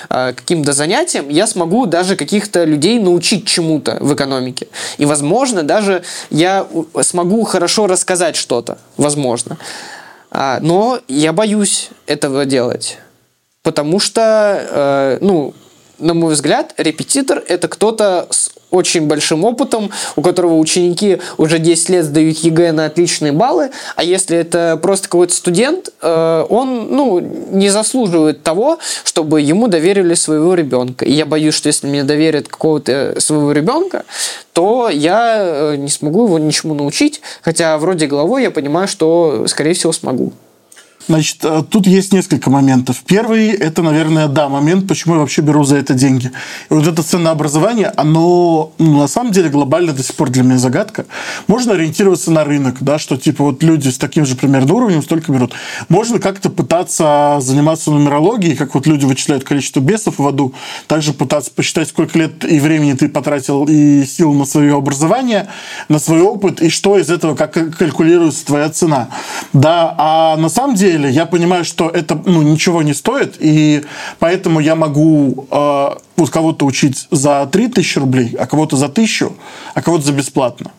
[0.08, 4.68] э, к каким-то занятиям, я смогу даже каких-то людей научить чему-то в экономике.
[4.96, 6.66] И, возможно, даже я
[7.02, 8.78] смогу хорошо рассказать что-то.
[8.96, 9.58] Возможно.
[10.30, 12.96] А, но я боюсь этого делать.
[13.66, 15.52] Потому что, э, ну,
[15.98, 21.88] на мой взгляд, репетитор– это кто-то с очень большим опытом, у которого ученики уже 10
[21.88, 27.18] лет сдают ЕГЭ на отличные баллы, а если это просто какой-то студент, э, он, ну,
[27.18, 31.04] не заслуживает того, чтобы ему доверили своего ребенка.
[31.04, 34.04] И я боюсь, что если мне доверят какого-то своего ребенка,
[34.52, 39.74] то я э, не смогу его ничему научить, хотя вроде головой я понимаю, что, скорее
[39.74, 40.32] всего, смогу.
[41.08, 43.02] Значит, э, тут есть несколько моментов.
[43.06, 46.32] Первый, это, наверное, да, момент, почему я вообще беру за это деньги.
[46.68, 50.58] И вот это ценообразование, оно ну, на самом деле глобально до сих пор для меня
[50.58, 51.06] загадка.
[51.46, 55.30] Можно ориентироваться на рынок, да, что типа вот люди с таким же примерно уровнем столько
[55.30, 55.54] берут.
[55.88, 60.54] Можно как-то пытаться заниматься нумерологией, как вот люди вычисляют количество бесов в аду,
[60.88, 65.48] также пытаться посчитать, сколько лет и времени ты потратил и сил на свое образование,
[65.88, 69.08] на свой опыт, и что из этого, как калькулируется твоя цена.
[69.52, 73.84] Да, а на самом деле я понимаю, что это ну, ничего не стоит, и
[74.18, 79.30] поэтому я могу э, кого-то учить за 3000 рублей, а кого-то за 1000,
[79.74, 80.72] а кого-то за бесплатно.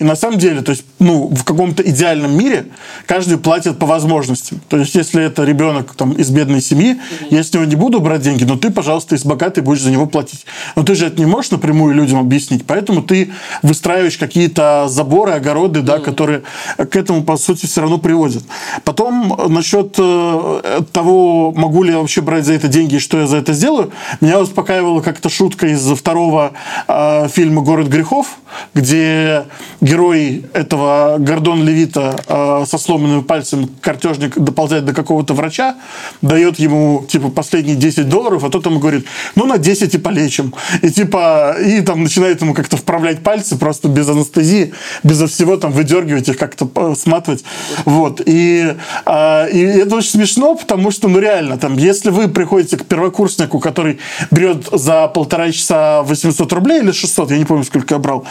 [0.00, 2.68] И на самом деле, то есть, ну, в каком-то идеальном мире
[3.04, 4.58] каждый платит по возможностям.
[4.68, 7.26] То есть, если это ребенок там, из бедной семьи, mm-hmm.
[7.28, 10.06] я с него не буду брать деньги, но ты, пожалуйста, из богатой будешь за него
[10.06, 10.46] платить.
[10.74, 13.30] Но ты же это не можешь напрямую людям объяснить, поэтому ты
[13.62, 15.82] выстраиваешь какие-то заборы, огороды, mm-hmm.
[15.82, 16.42] да, которые
[16.78, 18.42] к этому, по сути, все равно приводят.
[18.84, 23.26] Потом, насчет э, того, могу ли я вообще брать за это деньги и что я
[23.26, 23.92] за это сделаю,
[24.22, 26.52] меня успокаивала как-то шутка из второго
[26.88, 28.38] э, фильма «Город грехов»,
[28.72, 29.44] где
[29.90, 35.76] герой этого Гордон Левита э, со сломанным пальцем картежник доползает до какого-то врача,
[36.22, 40.54] дает ему типа последние 10 долларов, а тот ему говорит, ну на 10 и полечим.
[40.82, 44.72] И типа, и там начинает ему как-то вправлять пальцы просто без анестезии,
[45.02, 47.44] безо всего там выдергивать их, как-то э, сматывать.
[47.84, 48.20] Вот.
[48.24, 48.76] И,
[49.06, 53.58] э, и это очень смешно, потому что, ну реально, там, если вы приходите к первокурснику,
[53.58, 53.98] который
[54.30, 58.24] берет за полтора часа 800 рублей или 600, я не помню, сколько я брал,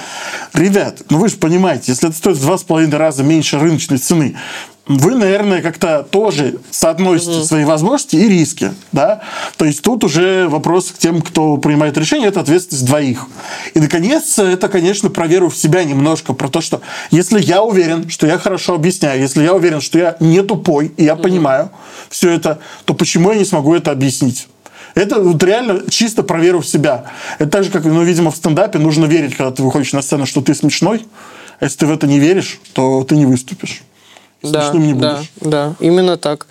[0.53, 3.97] ребят, ну вы же понимаете, если это стоит в два с половиной раза меньше рыночной
[3.97, 4.35] цены,
[4.85, 7.43] вы, наверное, как-то тоже соотносите mm-hmm.
[7.43, 8.71] свои возможности и риски.
[8.91, 9.21] Да?
[9.57, 13.25] То есть тут уже вопрос к тем, кто принимает решение, это ответственность двоих.
[13.73, 18.09] И, наконец, это, конечно, про веру в себя немножко, про то, что если я уверен,
[18.09, 21.21] что я хорошо объясняю, если я уверен, что я не тупой, и я mm-hmm.
[21.21, 21.71] понимаю
[22.09, 24.47] все это, то почему я не смогу это объяснить?
[24.95, 27.05] Это вот реально чисто про веру в себя.
[27.37, 30.25] Это так же, как, ну, видимо, в стендапе нужно верить, когда ты выходишь на сцену,
[30.25, 31.05] что ты смешной.
[31.59, 33.83] А если ты в это не веришь, то ты не выступишь.
[34.41, 35.31] Да, не будешь.
[35.41, 36.47] да, да, именно так.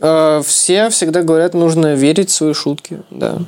[0.00, 3.38] Э, все всегда говорят, нужно верить в свои шутки, да.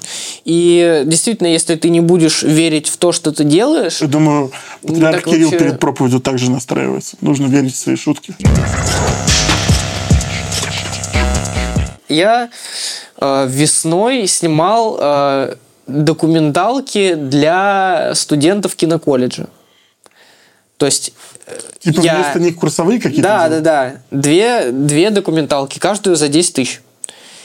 [0.44, 4.00] И действительно, если ты не будешь верить в то, что ты делаешь...
[4.00, 4.50] Я думаю,
[4.82, 5.64] патриарх Кирилл вообще...
[5.64, 7.16] перед проповедью также настраивается.
[7.20, 8.34] Нужно верить в свои шутки.
[12.08, 12.50] Я
[13.20, 15.54] э, весной снимал э,
[15.86, 19.46] документалки для студентов киноколледжа.
[20.85, 21.14] То есть
[21.80, 22.16] Типа я...
[22.16, 23.22] вместо них курсовые какие-то?
[23.22, 23.93] Да, да, да.
[24.11, 26.82] Две, две документалки, каждую за 10 тысяч.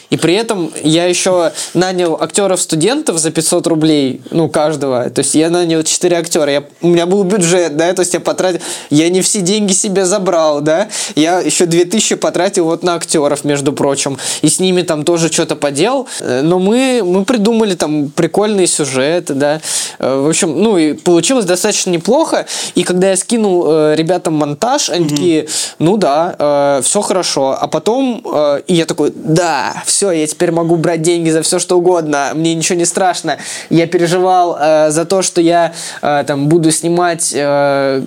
[0.09, 5.09] И при этом я еще нанял актеров-студентов за 500 рублей, ну, каждого.
[5.09, 6.51] То есть я нанял 4 актера.
[6.51, 8.59] Я, у меня был бюджет, да, то есть я потратил...
[8.89, 10.89] Я не все деньги себе забрал, да.
[11.15, 14.17] Я еще 2000 потратил вот на актеров, между прочим.
[14.41, 16.07] И с ними там тоже что-то поделал.
[16.21, 19.61] Э, но мы, мы придумали там прикольные сюжеты, да.
[19.99, 22.47] Э, в общем, ну, и получилось достаточно неплохо.
[22.73, 25.09] И когда я скинул э, ребятам монтаж, они mm-hmm.
[25.09, 25.47] такие,
[25.77, 27.55] ну да, э, все хорошо.
[27.59, 31.41] А потом, э, и я такой, да, все все, я теперь могу брать деньги за
[31.41, 33.37] все, что угодно, мне ничего не страшно.
[33.69, 37.33] Я переживал э, за то, что я э, там буду снимать...
[37.35, 38.03] Э,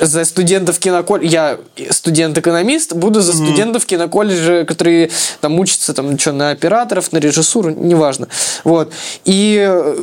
[0.00, 5.10] за студентов киноколледжа, я студент-экономист, буду за студентов киноколледжа, которые
[5.40, 8.28] там учатся там что, на операторов, на режиссуру, неважно.
[8.62, 8.92] Вот.
[9.24, 9.96] И э,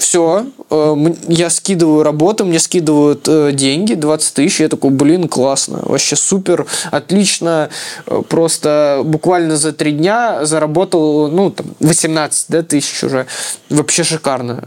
[0.00, 0.96] все, э,
[1.28, 6.66] я скидываю работу, мне скидывают э, деньги, 20 тысяч, я такой, блин, классно, вообще супер,
[6.90, 7.70] отлично,
[8.06, 13.26] э, просто буквально за три дня заработал, ну, там, 18 да, тысяч уже,
[13.68, 14.64] вообще шикарно.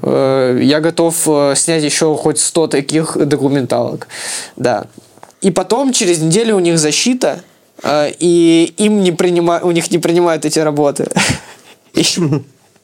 [0.62, 1.16] Я готов
[1.56, 4.08] снять еще хоть 100 таких документалок,
[4.56, 4.86] да.
[5.42, 7.42] И потом, через неделю у них защита,
[7.86, 11.08] и им не принимают, у них не принимают эти работы.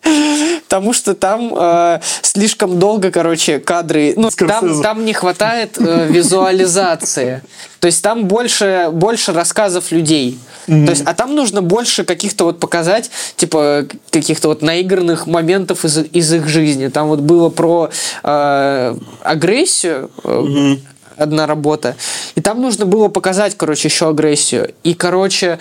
[0.01, 4.13] Потому что там э, слишком долго, короче, кадры.
[4.15, 7.41] Ну, там, там не хватает э, визуализации.
[7.79, 10.37] То есть там больше, больше рассказов людей.
[10.67, 10.85] Mm-hmm.
[10.85, 15.97] То есть, а там нужно больше каких-то вот показать, типа, каких-то вот наигранных моментов из,
[15.97, 16.87] из их жизни.
[16.89, 17.89] Там вот было про
[18.23, 20.11] э, агрессию.
[20.23, 20.79] Э, mm-hmm
[21.19, 21.95] одна работа.
[22.35, 24.73] И там нужно было показать, короче, еще агрессию.
[24.83, 25.59] И, короче,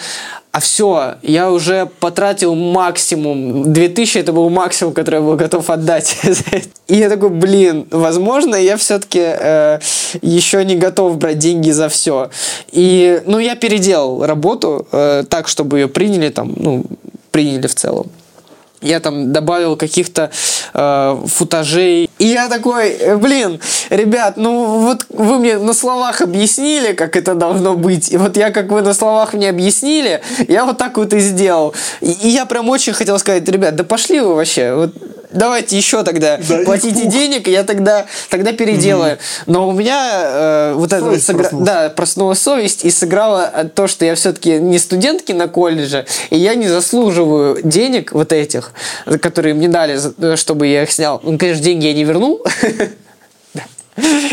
[0.50, 3.72] а все, я уже потратил максимум.
[3.72, 6.16] 2000 это был максимум, который я был готов отдать.
[6.88, 9.78] И я такой, блин, возможно, я все-таки э,
[10.22, 12.30] еще не готов брать деньги за все.
[12.72, 16.84] И, ну, я переделал работу э, так, чтобы ее приняли там, ну,
[17.30, 18.06] приняли в целом.
[18.80, 20.30] Я там добавил каких-то
[20.74, 22.10] э, футажей.
[22.18, 23.60] И я такой, э, блин,
[23.90, 28.12] ребят, ну вот вы мне на словах объяснили, как это должно быть.
[28.12, 31.74] И вот я, как вы на словах мне объяснили, я вот так вот и сделал.
[32.00, 34.74] И, и я прям очень хотел сказать, ребят, да пошли вы вообще.
[34.74, 34.92] Вот
[35.30, 37.12] давайте еще тогда Да, и платите фух.
[37.12, 39.18] денег, и я тогда, тогда переделаю.
[39.46, 41.66] Но у меня э, вот это вот Совесть сыгра- проснулась.
[41.66, 46.54] да, проснулась совесть и сыграла то, что я все-таки не студентки на колледже, и я
[46.54, 48.67] не заслуживаю денег вот этих,
[49.20, 51.20] которые мне дали, э, чтобы я их снял.
[51.22, 52.44] Ну, конечно, деньги я не вернул.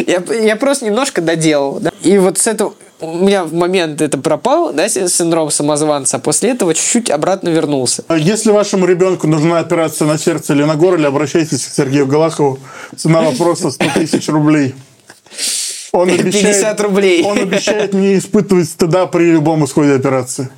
[0.06, 1.80] Я, я просто немножко доделал.
[1.80, 1.92] да.
[2.04, 6.52] И вот с этого у меня в момент это пропал, да, синдром самозванца, а после
[6.52, 8.04] этого чуть-чуть обратно вернулся.
[8.16, 12.60] Если вашему ребенку нужна операция на сердце или на горле, обращайтесь к Сергею Галахову.
[12.96, 14.76] Цена вопроса 100 тысяч рублей.
[15.92, 17.24] Он 50 рублей.
[17.24, 20.50] Он обещает не испытывать стыда при любом исходе операции.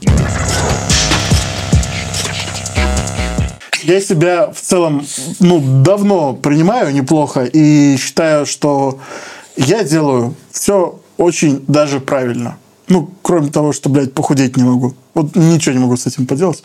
[3.88, 5.06] Я себя в целом
[5.40, 9.00] ну, давно принимаю неплохо и считаю, что
[9.56, 12.58] я делаю все очень даже правильно.
[12.90, 14.94] Ну, кроме того, что, блядь, похудеть не могу.
[15.14, 16.64] Вот ничего не могу с этим поделать.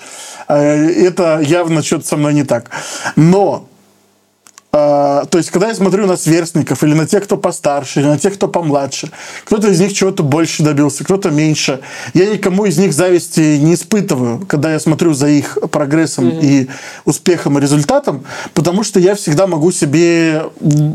[0.49, 2.71] Э, Это явно что-то со мной не так.
[3.15, 3.69] Но
[4.73, 8.33] то есть, когда я смотрю на сверстников, или на тех, кто постарше, или на тех,
[8.33, 9.11] кто помладше,
[9.45, 11.81] кто-то из них чего-то больше добился, кто-то меньше,
[12.15, 16.69] я никому из них зависти не испытываю, когда я смотрю за их прогрессом и
[17.05, 20.45] успехом и результатом, потому что я всегда могу себе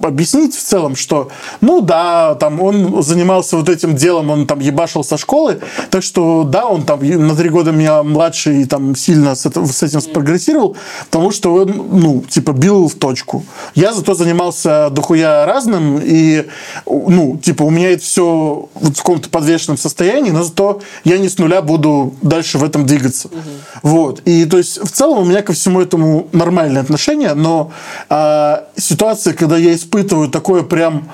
[0.01, 1.29] объяснить в целом, что,
[1.61, 5.59] ну да, там он занимался вот этим делом, он там ебашил со школы,
[5.91, 10.01] так что да, он там на три года меня младше и там сильно с этим
[10.01, 10.75] спрогрессировал,
[11.11, 13.45] потому что он, ну, типа, бил в точку.
[13.75, 16.47] Я зато занимался дохуя разным, и,
[16.85, 21.29] ну, типа, у меня это все вот в каком-то подвешенном состоянии, но зато я не
[21.29, 23.29] с нуля буду дальше в этом двигаться.
[23.83, 24.21] Вот.
[24.25, 27.71] И, то есть, в целом у меня ко всему этому нормальное отношение, но
[28.09, 31.09] а, ситуация, когда я испытываю такое прям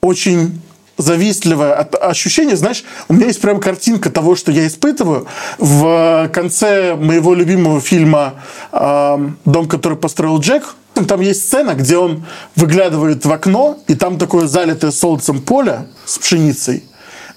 [0.00, 0.60] очень
[0.98, 5.26] завистливое ощущение, знаешь, у меня есть прям картинка того, что я испытываю
[5.58, 8.34] в конце моего любимого фильма
[8.72, 10.74] «Дом, который построил Джек».
[11.04, 12.24] Там есть сцена, где он
[12.54, 16.84] выглядывает в окно, и там такое залитое солнцем поле с пшеницей.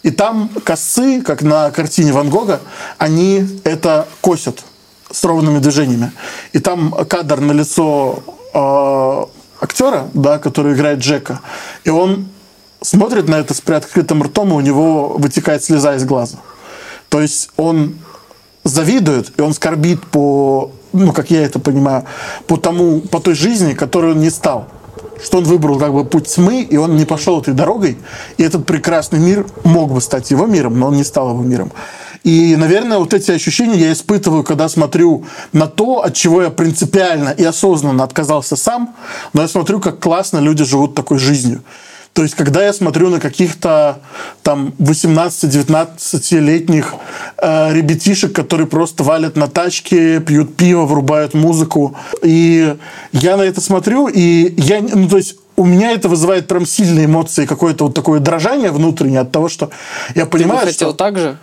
[0.04, 2.62] И там косы, как на картине Ван Гога,
[2.98, 4.64] они это косят
[5.12, 6.12] с ровными движениями.
[6.54, 9.26] И там кадр на лицо э,
[9.60, 11.42] актера, да, который играет Джека,
[11.84, 12.30] и он
[12.82, 16.38] смотрит на это с приоткрытым ртом, и у него вытекает слеза из глаза.
[17.10, 17.98] То есть он
[18.64, 22.06] завидует, и он скорбит по, ну, как я это понимаю,
[22.48, 24.68] по тому, по той жизни, которую он не стал.
[25.24, 27.98] Что он выбрал как бы путь тьмы, и он не пошел этой дорогой,
[28.38, 31.72] и этот прекрасный мир мог бы стать его миром, но он не стал его миром.
[32.24, 37.30] И, наверное, вот эти ощущения я испытываю, когда смотрю на то, от чего я принципиально
[37.30, 38.96] и осознанно отказался сам,
[39.34, 41.64] но я смотрю, как классно люди живут такой жизнью.
[42.14, 44.00] То есть, когда я смотрю на каких-то
[44.44, 46.94] там 18-19-летних
[47.38, 52.76] э, ребятишек, которые просто валят на тачке, пьют пиво, врубают музыку, и
[53.12, 57.06] я на это смотрю, и я, ну, то есть, у меня это вызывает прям сильные
[57.06, 59.70] эмоции, какое-то вот такое дрожание внутреннее от того, что
[60.16, 61.38] я Ты бы понимаю, хотел что так же?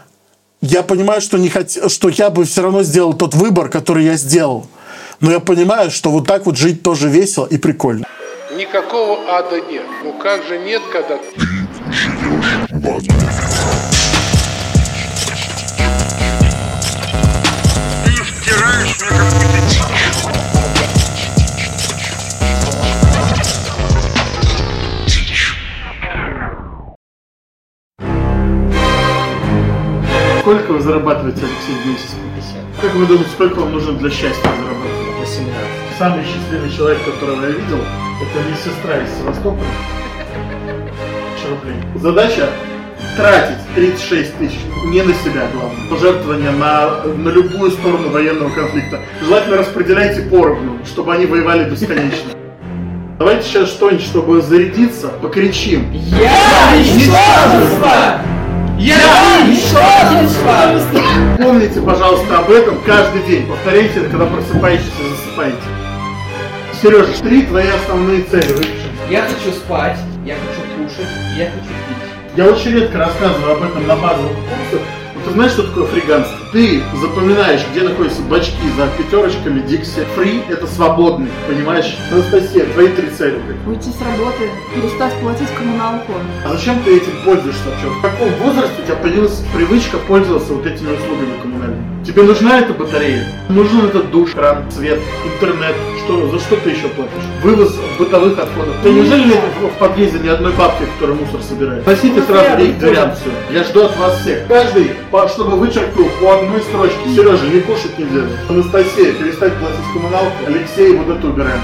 [0.62, 1.71] я понимаю, что, не хот...
[1.71, 4.67] что я бы все равно сделал тот выбор, который я сделал.
[5.21, 8.07] Но я понимаю, что вот так вот жить тоже весело и прикольно.
[8.57, 9.85] Никакого ада нет.
[10.03, 11.27] Ну как же нет, когда Ты
[18.23, 19.59] втираешь мне какую-то
[25.07, 25.55] дичь.
[30.41, 32.15] Сколько вы зарабатываете, Алексей, в месяц?
[32.81, 35.19] Как вы думаете, сколько вам нужно для счастья зарабатывать?
[35.21, 35.76] 18.
[35.99, 37.78] Самый счастливый человек, которого я видел,
[38.20, 39.66] это медсестра из Севастополя.
[41.49, 41.76] Рублей.
[41.94, 42.51] Задача
[43.16, 45.88] тратить 36 тысяч не на себя, главное.
[45.88, 49.01] Пожертвования на, на любую сторону военного конфликта.
[49.22, 52.32] Желательно распределяйте поровну, чтобы они воевали бесконечно.
[53.18, 55.90] Давайте сейчас что-нибудь, чтобы зарядиться, покричим.
[55.92, 58.20] Я ничтожество!
[58.78, 60.53] Я ничтожество!
[61.38, 63.47] Помните, пожалуйста, об этом каждый день.
[63.47, 65.86] Повторяйте это, когда просыпаетесь и засыпаете.
[66.87, 68.91] Сережа, три твои основные цели выпишем.
[69.11, 72.37] Я хочу спать, я хочу кушать, я хочу пить.
[72.37, 74.87] Я очень редко рассказываю об этом на базовых курсах.
[75.16, 76.45] Вот Ты знаешь, что такое фриганство?
[76.53, 80.07] Ты запоминаешь, где находятся бачки за пятерочками Дикси.
[80.14, 81.97] Фри– это свободный, понимаешь?
[82.12, 83.40] Анастасия, твои три цели.
[83.66, 86.12] Уйти с работы, перестать платить коммуналку.
[86.44, 87.86] А зачем ты этим пользуешься вообще?
[87.88, 91.97] В каком возрасте у тебя появилась привычка пользоваться вот этими услугами коммунальными?
[92.07, 93.26] Тебе нужна эта батарея?
[93.49, 95.74] Нужен этот душ, кран, свет, интернет?
[96.05, 97.12] Что, за что ты еще платишь?
[97.42, 98.76] Вывоз бытовых отходов.
[98.84, 101.84] Ты неужели нет в подъезде ни одной бабки, которая мусор собирает?
[101.84, 103.30] Носите сразу дырям все.
[103.53, 104.47] Я жду от вас всех.
[104.47, 104.92] Каждый,
[105.34, 107.09] чтобы вычеркнул по одной строчке.
[107.14, 108.22] Сережа, не кушать нельзя.
[108.49, 110.32] Анастасия, перестать платить коммуналку.
[110.47, 111.61] Алексей, вот это убираем.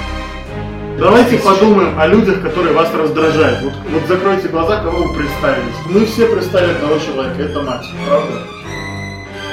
[0.98, 3.62] Давайте подумаем о людях, которые вас раздражают.
[3.62, 5.74] Вот, вот закройте глаза, кого вы представились.
[5.88, 8.42] Мы все представили одного человека, это мать, правда?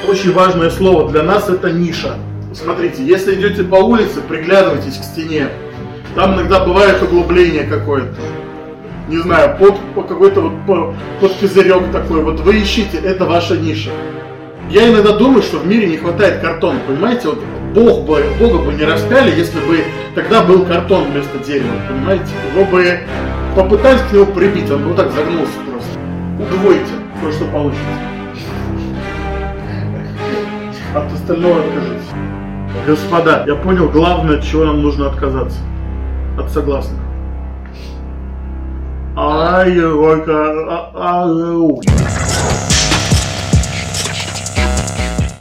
[0.07, 2.15] Очень важное слово для нас это ниша.
[2.53, 5.49] Смотрите, если идете по улице, приглядывайтесь к стене.
[6.15, 8.19] Там иногда бывает углубление какое-то.
[9.07, 12.21] Не знаю, под, по какой-то вот по- под козырек такой.
[12.21, 13.91] Вот вы ищите, это ваша ниша.
[14.69, 17.29] Я иногда думаю, что в мире не хватает картона, понимаете?
[17.29, 17.39] Вот
[17.73, 22.25] Бог бы, Бога бы не распяли, если бы тогда был картон вместо дерева, понимаете?
[22.53, 22.99] Его бы
[23.55, 25.89] попытались к нему прибить, он бы вот так загнулся просто.
[26.39, 27.83] Удвойте, кое-что получится.
[30.93, 32.09] От остального откажитесь.
[32.85, 35.57] Господа, я понял главное, от чего нам нужно отказаться.
[36.37, 36.99] От согласных.
[39.17, 41.81] Ай, ой, а- ау.